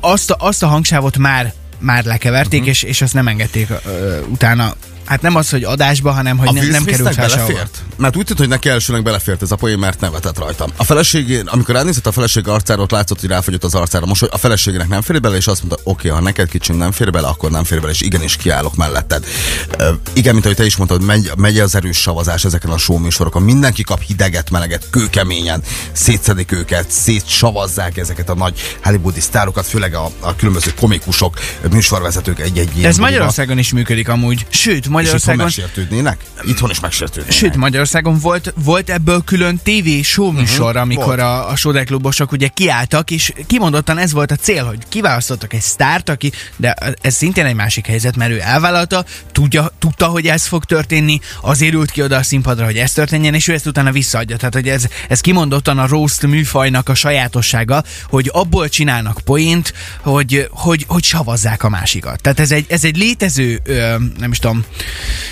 azt, 0.00 0.30
a, 0.30 0.36
azt 0.38 0.62
a 0.62 0.66
hangsávot 0.66 1.18
már 1.18 1.52
már 1.78 2.04
lekeverték, 2.04 2.60
uh-huh. 2.60 2.74
és, 2.74 2.82
és 2.82 3.02
azt 3.02 3.14
nem 3.14 3.28
engedték 3.28 3.68
ö, 3.84 4.20
utána 4.20 4.74
Hát 5.04 5.22
nem 5.22 5.34
az, 5.36 5.50
hogy 5.50 5.64
adásba, 5.64 6.12
hanem 6.12 6.38
hogy 6.38 6.48
A 6.48 6.52
ne, 6.52 6.66
nem 6.66 6.84
került 6.84 7.14
fel 7.14 7.28
belefért? 7.28 7.82
Mert 7.96 8.16
úgy 8.16 8.24
tűnt, 8.24 8.38
hogy 8.38 8.48
neki 8.48 8.68
elsőnek 8.68 9.02
belefért 9.02 9.42
ez 9.42 9.50
a 9.50 9.56
poén, 9.56 9.78
mert 9.78 10.00
nevetett 10.00 10.38
rajtam. 10.38 10.70
A 10.76 10.84
feleségén, 10.84 11.46
amikor 11.46 11.74
ránézett 11.74 12.06
a 12.06 12.12
feleség 12.12 12.48
arcára, 12.48 12.82
ott 12.82 12.90
látszott, 12.90 13.20
hogy 13.20 13.28
ráfogyott 13.28 13.64
az 13.64 13.74
arcára. 13.74 14.06
Most 14.06 14.20
hogy 14.20 14.28
a 14.32 14.38
feleségének 14.38 14.88
nem 14.88 15.00
fér 15.00 15.20
bele, 15.20 15.36
és 15.36 15.46
azt 15.46 15.62
mondta, 15.62 15.90
oké, 15.90 16.08
ha 16.08 16.20
neked 16.20 16.48
kicsim 16.48 16.76
nem 16.76 16.92
fér 16.92 17.10
bele, 17.10 17.26
akkor 17.26 17.50
nem 17.50 17.64
fér 17.64 17.80
bele, 17.80 17.92
és 17.92 18.00
igenis 18.00 18.36
kiállok 18.36 18.76
melletted. 18.76 19.26
Uh, 19.78 19.86
igen, 20.12 20.32
mint 20.32 20.44
ahogy 20.44 20.56
te 20.56 20.64
is 20.64 20.76
mondtad, 20.76 21.02
megy, 21.02 21.30
megy 21.36 21.58
az 21.58 21.74
erős 21.74 21.96
savazás 21.96 22.44
ezeken 22.44 22.70
a 22.70 22.78
show 22.78 22.98
műsorokon. 22.98 23.42
Mindenki 23.42 23.82
kap 23.82 24.02
hideget, 24.02 24.50
meleget, 24.50 24.86
kőkeményen, 24.90 25.62
szétszedik 25.92 26.52
őket, 26.52 26.90
szétsavazzák 26.90 27.96
ezeket 27.96 28.28
a 28.28 28.34
nagy 28.34 28.76
hollywoodi 28.82 29.20
sztárokat, 29.20 29.66
főleg 29.66 29.94
a, 29.94 30.10
a 30.20 30.36
különböző 30.36 30.72
komikusok, 30.80 31.38
műsorvezetők 31.70 32.40
egy-egy 32.40 32.80
De 32.80 32.88
ez. 32.88 32.96
Magyarországon 32.96 33.58
is 33.58 33.72
működik 33.72 34.08
amúgy. 34.08 34.46
Sőt, 34.48 34.88
És 35.00 35.06
itthon 35.06 35.36
Magyarországon 35.36 35.44
megsértődnének? 35.44 36.24
Itthon 36.42 36.70
is 36.70 36.80
megsértődnének. 36.80 37.36
Sőt, 37.36 37.56
Magyarországon 37.56 38.18
volt, 38.18 38.54
volt 38.64 38.90
ebből 38.90 39.22
külön 39.24 39.60
TV 39.62 40.02
show 40.02 40.30
műsor, 40.30 40.66
uh-huh, 40.66 40.80
amikor 40.80 41.04
volt. 41.04 41.20
a, 41.20 41.48
a 41.48 41.56
sódeklubosok 41.56 42.32
ugye 42.32 42.48
kiálltak, 42.48 43.10
és 43.10 43.32
kimondottan 43.46 43.98
ez 43.98 44.12
volt 44.12 44.30
a 44.30 44.36
cél, 44.36 44.64
hogy 44.64 44.78
kiválasztottak 44.88 45.52
egy 45.52 45.60
sztárt, 45.60 46.08
aki, 46.08 46.32
de 46.56 46.74
ez 47.00 47.14
szintén 47.14 47.44
egy 47.44 47.54
másik 47.54 47.86
helyzet, 47.86 48.16
mert 48.16 48.30
ő 48.30 48.40
elvállalta, 48.40 49.04
tudja, 49.32 49.70
tudta, 49.78 50.06
hogy 50.06 50.26
ez 50.26 50.46
fog 50.46 50.64
történni, 50.64 51.20
azért 51.40 51.74
ült 51.74 51.90
ki 51.90 52.02
oda 52.02 52.16
a 52.16 52.22
színpadra, 52.22 52.64
hogy 52.64 52.76
ez 52.76 52.92
történjen, 52.92 53.34
és 53.34 53.48
ő 53.48 53.52
ezt 53.52 53.66
utána 53.66 53.92
visszaadja. 53.92 54.36
Tehát, 54.36 54.54
hogy 54.54 54.68
ez, 54.68 54.86
ez 55.08 55.20
kimondottan 55.20 55.78
a 55.78 55.86
roast 55.86 56.26
műfajnak 56.26 56.88
a 56.88 56.94
sajátossága, 56.94 57.84
hogy 58.08 58.30
abból 58.32 58.68
csinálnak 58.68 59.20
poént, 59.24 59.72
hogy, 60.00 60.48
hogy, 60.50 60.84
hogy 60.88 61.04
savazzák 61.04 61.62
a 61.62 61.68
másikat. 61.68 62.20
Tehát 62.20 62.40
ez 62.40 62.50
egy, 62.50 62.66
ez 62.68 62.84
egy 62.84 62.96
létező, 62.96 63.60
ö, 63.64 63.94
nem 64.18 64.30
is 64.30 64.38
tudom, 64.38 64.64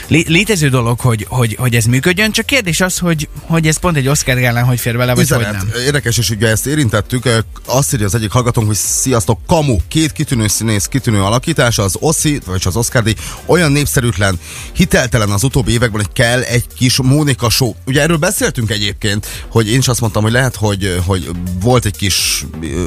lé, 0.08 0.24
létező 0.28 0.68
dolog, 0.68 1.00
hogy, 1.00 1.26
hogy, 1.28 1.56
hogy 1.58 1.74
ez 1.74 1.84
működjön, 1.84 2.32
csak 2.32 2.46
kérdés 2.46 2.80
az, 2.80 2.98
hogy, 2.98 3.28
hogy 3.40 3.66
ez 3.66 3.78
pont 3.78 3.96
egy 3.96 4.08
Oscar 4.08 4.36
gálán 4.36 4.64
hogy 4.64 4.80
fér 4.80 4.96
bele, 4.96 5.14
vagy 5.14 5.22
Üzenet. 5.22 5.46
hogy 5.46 5.56
nem. 5.56 5.82
Érdekes, 5.84 6.18
és 6.18 6.30
ugye 6.30 6.48
ezt 6.48 6.66
érintettük. 6.66 7.28
Azt 7.64 7.94
írja 7.94 8.06
az 8.06 8.14
egyik 8.14 8.30
hallgatónk, 8.30 8.66
hogy 8.66 8.76
sziasztok, 8.76 9.38
Kamu, 9.46 9.76
két 9.88 10.12
kitűnő 10.12 10.46
színész, 10.46 10.86
kitűnő 10.86 11.22
alakítása, 11.22 11.82
az 11.82 11.96
Oszi, 12.00 12.40
vagy 12.46 12.62
az 12.64 12.76
Oscar 12.76 13.02
díj, 13.02 13.14
olyan 13.46 13.72
népszerűtlen, 13.72 14.38
hiteltelen 14.72 15.30
az 15.30 15.42
utóbbi 15.42 15.72
években, 15.72 16.00
hogy 16.00 16.12
kell 16.12 16.40
egy 16.40 16.64
kis 16.76 16.96
Mónika 16.96 17.50
show. 17.50 17.74
Ugye 17.86 18.00
erről 18.00 18.16
beszéltünk 18.16 18.70
egyébként, 18.70 19.26
hogy 19.48 19.70
én 19.70 19.78
is 19.78 19.88
azt 19.88 20.00
mondtam, 20.00 20.22
hogy 20.22 20.32
lehet, 20.32 20.56
hogy, 20.56 21.00
hogy 21.06 21.30
volt 21.60 21.84
egy 21.84 21.96
kis 21.96 22.44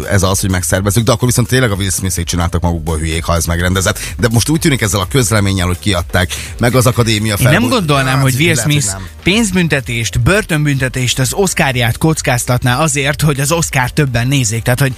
ez 0.10 0.24
az, 0.24 0.40
hogy 0.40 0.50
megszervezzük, 0.50 1.04
de 1.04 1.12
akkor 1.12 1.28
viszont 1.28 1.48
tényleg 1.48 1.72
a 1.72 1.76
Will 1.76 1.90
smith 1.90 2.24
csináltak 2.24 2.62
magukból 2.62 2.98
hülyék, 2.98 3.24
ha 3.24 3.36
ez 3.36 3.46
megrendezett. 3.46 4.00
De 4.20 4.28
most 4.32 4.50
úgy 4.50 4.60
tűnik 4.60 4.82
ezzel 4.82 5.00
a 5.00 5.08
közleménnyel, 5.08 5.68
hogy 5.68 5.80
kiadták, 5.80 6.30
meg 6.60 6.76
az 6.76 6.86
akadémia 6.86 7.36
Én 7.40 7.50
nem 7.50 7.70
gondolnám, 7.70 8.14
Hát, 8.14 8.22
hogy 8.22 8.36
Will 8.36 8.56
Smith 8.56 8.88
pénzbüntetést, 9.24 10.22
börtönbüntetést, 10.22 11.20
az 11.20 11.34
Oscarját 11.34 11.98
kockáztatná 11.98 12.80
azért, 12.80 13.22
hogy 13.22 13.40
az 13.40 13.52
Oscar 13.52 13.92
többen 13.92 14.28
nézzék. 14.28 14.62
Tehát, 14.62 14.80
hogy 14.80 14.94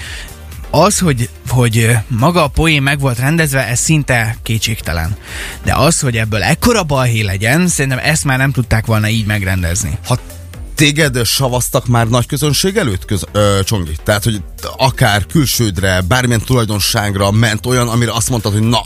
az, 0.70 1.00
hogy, 1.00 1.30
hogy 1.48 1.98
maga 2.08 2.44
a 2.44 2.48
poén 2.48 2.82
meg 2.82 3.00
volt 3.00 3.20
rendezve, 3.20 3.68
ez 3.68 3.80
szinte 3.80 4.38
kétségtelen. 4.44 5.18
De 5.64 5.74
az, 5.76 6.00
hogy 6.00 6.18
ebből 6.18 6.44
ekkora 6.44 6.84
balhé 6.84 7.22
legyen, 7.22 7.68
szerintem 7.68 8.00
ezt 8.04 8.24
már 8.24 8.38
nem 8.38 8.52
tudták 8.52 8.86
volna 8.86 9.08
így 9.08 9.26
megrendezni. 9.26 9.98
ha 10.08 10.20
téged 10.76 11.26
savaztak 11.26 11.88
már 11.88 12.08
nagy 12.08 12.26
közönség 12.26 12.78
előtt, 12.78 13.06
köz, 13.06 13.24
ö, 13.32 13.60
Csongi? 13.64 13.96
Tehát, 14.04 14.24
hogy 14.24 14.42
akár 14.78 15.26
külsődre, 15.26 16.02
bármilyen 16.02 16.42
tulajdonságra 16.46 17.32
ment 17.32 17.66
olyan, 17.66 17.88
amire 17.88 18.12
azt 18.12 18.30
mondtad, 18.30 18.54
hogy 18.54 18.62
na, 18.62 18.84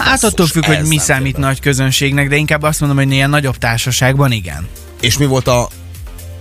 Hát 0.00 0.24
attól 0.24 0.46
függ, 0.46 0.64
hogy 0.64 0.84
mi 0.86 0.98
számít 0.98 1.36
fér 1.36 1.36
nagy 1.36 1.60
közönségnek, 1.60 2.28
de 2.28 2.36
inkább 2.36 2.62
azt 2.62 2.80
mondom, 2.80 2.98
hogy 2.98 3.12
ilyen 3.12 3.30
nagyobb 3.30 3.56
társaságban 3.56 4.32
igen. 4.32 4.68
És 5.00 5.18
mi 5.18 5.26
volt 5.26 5.48
a 5.48 5.68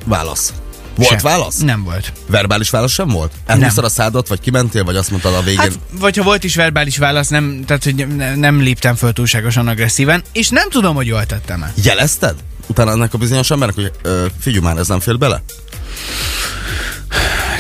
válasz? 0.06 0.54
Volt 0.95 1.10
Sem. 1.10 1.19
válasz? 1.22 1.58
Nem 1.58 1.84
volt. 1.84 2.13
Verbális 2.28 2.69
válasz 2.69 2.91
sem 2.91 3.08
volt? 3.08 3.32
Elhúztad 3.45 3.84
a 3.84 3.89
szádat, 3.89 4.28
vagy 4.28 4.39
kimentél, 4.39 4.84
vagy 4.84 4.95
azt 4.95 5.10
mondtad 5.10 5.34
a 5.34 5.41
végén? 5.41 5.60
Hát, 5.60 5.80
vagy 5.91 6.17
ha 6.17 6.24
volt 6.24 6.43
is 6.43 6.56
verbális 6.56 6.98
válasz, 6.98 7.28
nem, 7.28 7.63
tehát, 7.65 7.84
hogy 7.84 8.08
ne- 8.08 8.36
nem 8.36 8.62
léptem 8.62 8.95
föl 8.95 9.13
túlságosan 9.13 9.67
agresszíven, 9.67 10.24
és 10.32 10.50
nem 10.50 10.69
tudom, 10.69 10.95
hogy 10.95 11.08
jól 11.08 11.26
tettem 11.26 11.63
el. 11.63 11.74
Jelezted? 11.84 12.36
Utána 12.67 12.91
ennek 12.91 13.13
a 13.13 13.17
bizonyos 13.17 13.52
embernek, 13.52 13.76
hogy 13.76 13.91
ö, 14.02 14.26
figyelj 14.39 14.63
már, 14.63 14.78
ez 14.78 14.88
nem 14.88 15.00
fél 15.00 15.15
bele? 15.15 15.43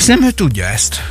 Nem 0.07 0.23
ő 0.23 0.31
tudja 0.31 0.65
ezt. 0.65 1.01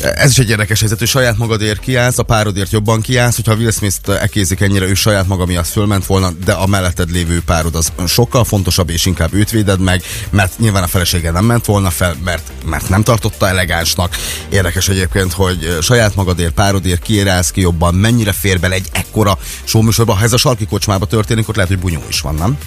Ez 0.00 0.30
is 0.30 0.38
egy 0.38 0.50
érdekes 0.50 0.80
helyzet, 0.80 0.98
hogy 0.98 1.08
saját 1.08 1.36
magadért 1.36 1.80
kiállsz, 1.80 2.18
a 2.18 2.22
párodért 2.22 2.70
jobban 2.70 3.00
kiállsz, 3.00 3.36
hogyha 3.36 3.54
Will 3.54 3.70
Smith-t 3.70 4.08
ekézik 4.08 4.60
ennyire, 4.60 4.86
ő 4.86 4.94
saját 4.94 5.26
maga 5.26 5.46
miatt 5.46 5.66
fölment 5.66 6.06
volna, 6.06 6.30
de 6.44 6.52
a 6.52 6.66
melletted 6.66 7.10
lévő 7.10 7.42
párod 7.46 7.74
az 7.74 7.92
sokkal 8.06 8.44
fontosabb, 8.44 8.90
és 8.90 9.06
inkább 9.06 9.34
őt 9.34 9.50
véded 9.50 9.80
meg, 9.80 10.02
mert 10.30 10.58
nyilván 10.58 10.82
a 10.82 10.86
felesége 10.86 11.30
nem 11.30 11.44
ment 11.44 11.64
volna 11.64 11.90
fel, 11.90 12.16
mert, 12.24 12.52
mert 12.64 12.88
nem 12.88 13.02
tartotta 13.02 13.48
elegánsnak. 13.48 14.16
Érdekes 14.48 14.88
egyébként, 14.88 15.32
hogy 15.32 15.78
saját 15.80 16.14
magadért, 16.14 16.52
párodért 16.52 17.02
kiérálsz 17.02 17.50
ki 17.50 17.60
jobban, 17.60 17.94
mennyire 17.94 18.32
fér 18.32 18.60
bele 18.60 18.74
egy 18.74 18.88
ekkora 18.92 19.38
showműsorba, 19.64 20.14
ha 20.14 20.24
ez 20.24 20.32
a 20.32 20.36
sarki 20.36 20.66
kocsmába 20.66 21.06
történik, 21.06 21.48
ott 21.48 21.56
lehet, 21.56 21.70
hogy 21.70 21.80
bunyó 21.80 22.02
is 22.08 22.20
van, 22.20 22.34
nem? 22.34 22.58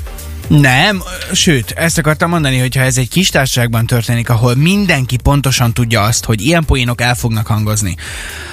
Nem, 0.49 1.03
sőt, 1.33 1.71
ezt 1.71 1.97
akartam 1.97 2.29
mondani, 2.29 2.57
hogy 2.59 2.75
ha 2.75 2.81
ez 2.81 2.97
egy 2.97 3.09
kis 3.09 3.29
társaságban 3.29 3.85
történik, 3.85 4.29
ahol 4.29 4.55
mindenki 4.55 5.17
pontosan 5.23 5.73
tudja 5.73 6.01
azt, 6.01 6.25
hogy 6.25 6.41
ilyen 6.41 6.65
poénok 6.65 7.01
el 7.01 7.15
fognak 7.15 7.47
hangozni, 7.47 7.95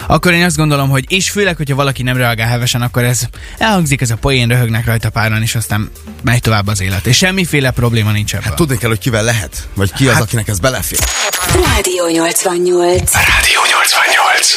akkor 0.06 0.32
én 0.32 0.44
azt 0.44 0.56
gondolom, 0.56 0.88
hogy, 0.88 1.04
és 1.08 1.30
főleg, 1.30 1.56
hogyha 1.56 1.74
valaki 1.74 2.02
nem 2.02 2.16
reagál 2.16 2.48
hevesen, 2.48 2.82
akkor 2.82 3.04
ez 3.04 3.20
elhangzik, 3.58 4.00
ez 4.00 4.10
a 4.10 4.16
poén, 4.16 4.48
röhögnek 4.48 4.86
rajta 4.86 5.10
páran, 5.10 5.42
és 5.42 5.54
aztán 5.54 5.90
megy 6.22 6.40
tovább 6.40 6.66
az 6.66 6.80
élet. 6.80 7.06
És 7.06 7.16
semmiféle 7.16 7.70
probléma 7.70 8.10
nincs 8.10 8.32
ebből. 8.34 8.46
Hát 8.46 8.54
tudni 8.56 8.78
kell, 8.78 8.88
hogy 8.88 8.98
kivel 8.98 9.24
lehet, 9.24 9.68
vagy 9.74 9.92
ki 9.92 10.06
az, 10.08 10.14
Hát- 10.14 10.22
akinek 10.22 10.48
ez 10.48 10.58
belefér. 10.58 10.98
Rádió 11.54 12.06
88. 12.08 13.12
Rádió 13.12 13.60
88. 13.70 14.52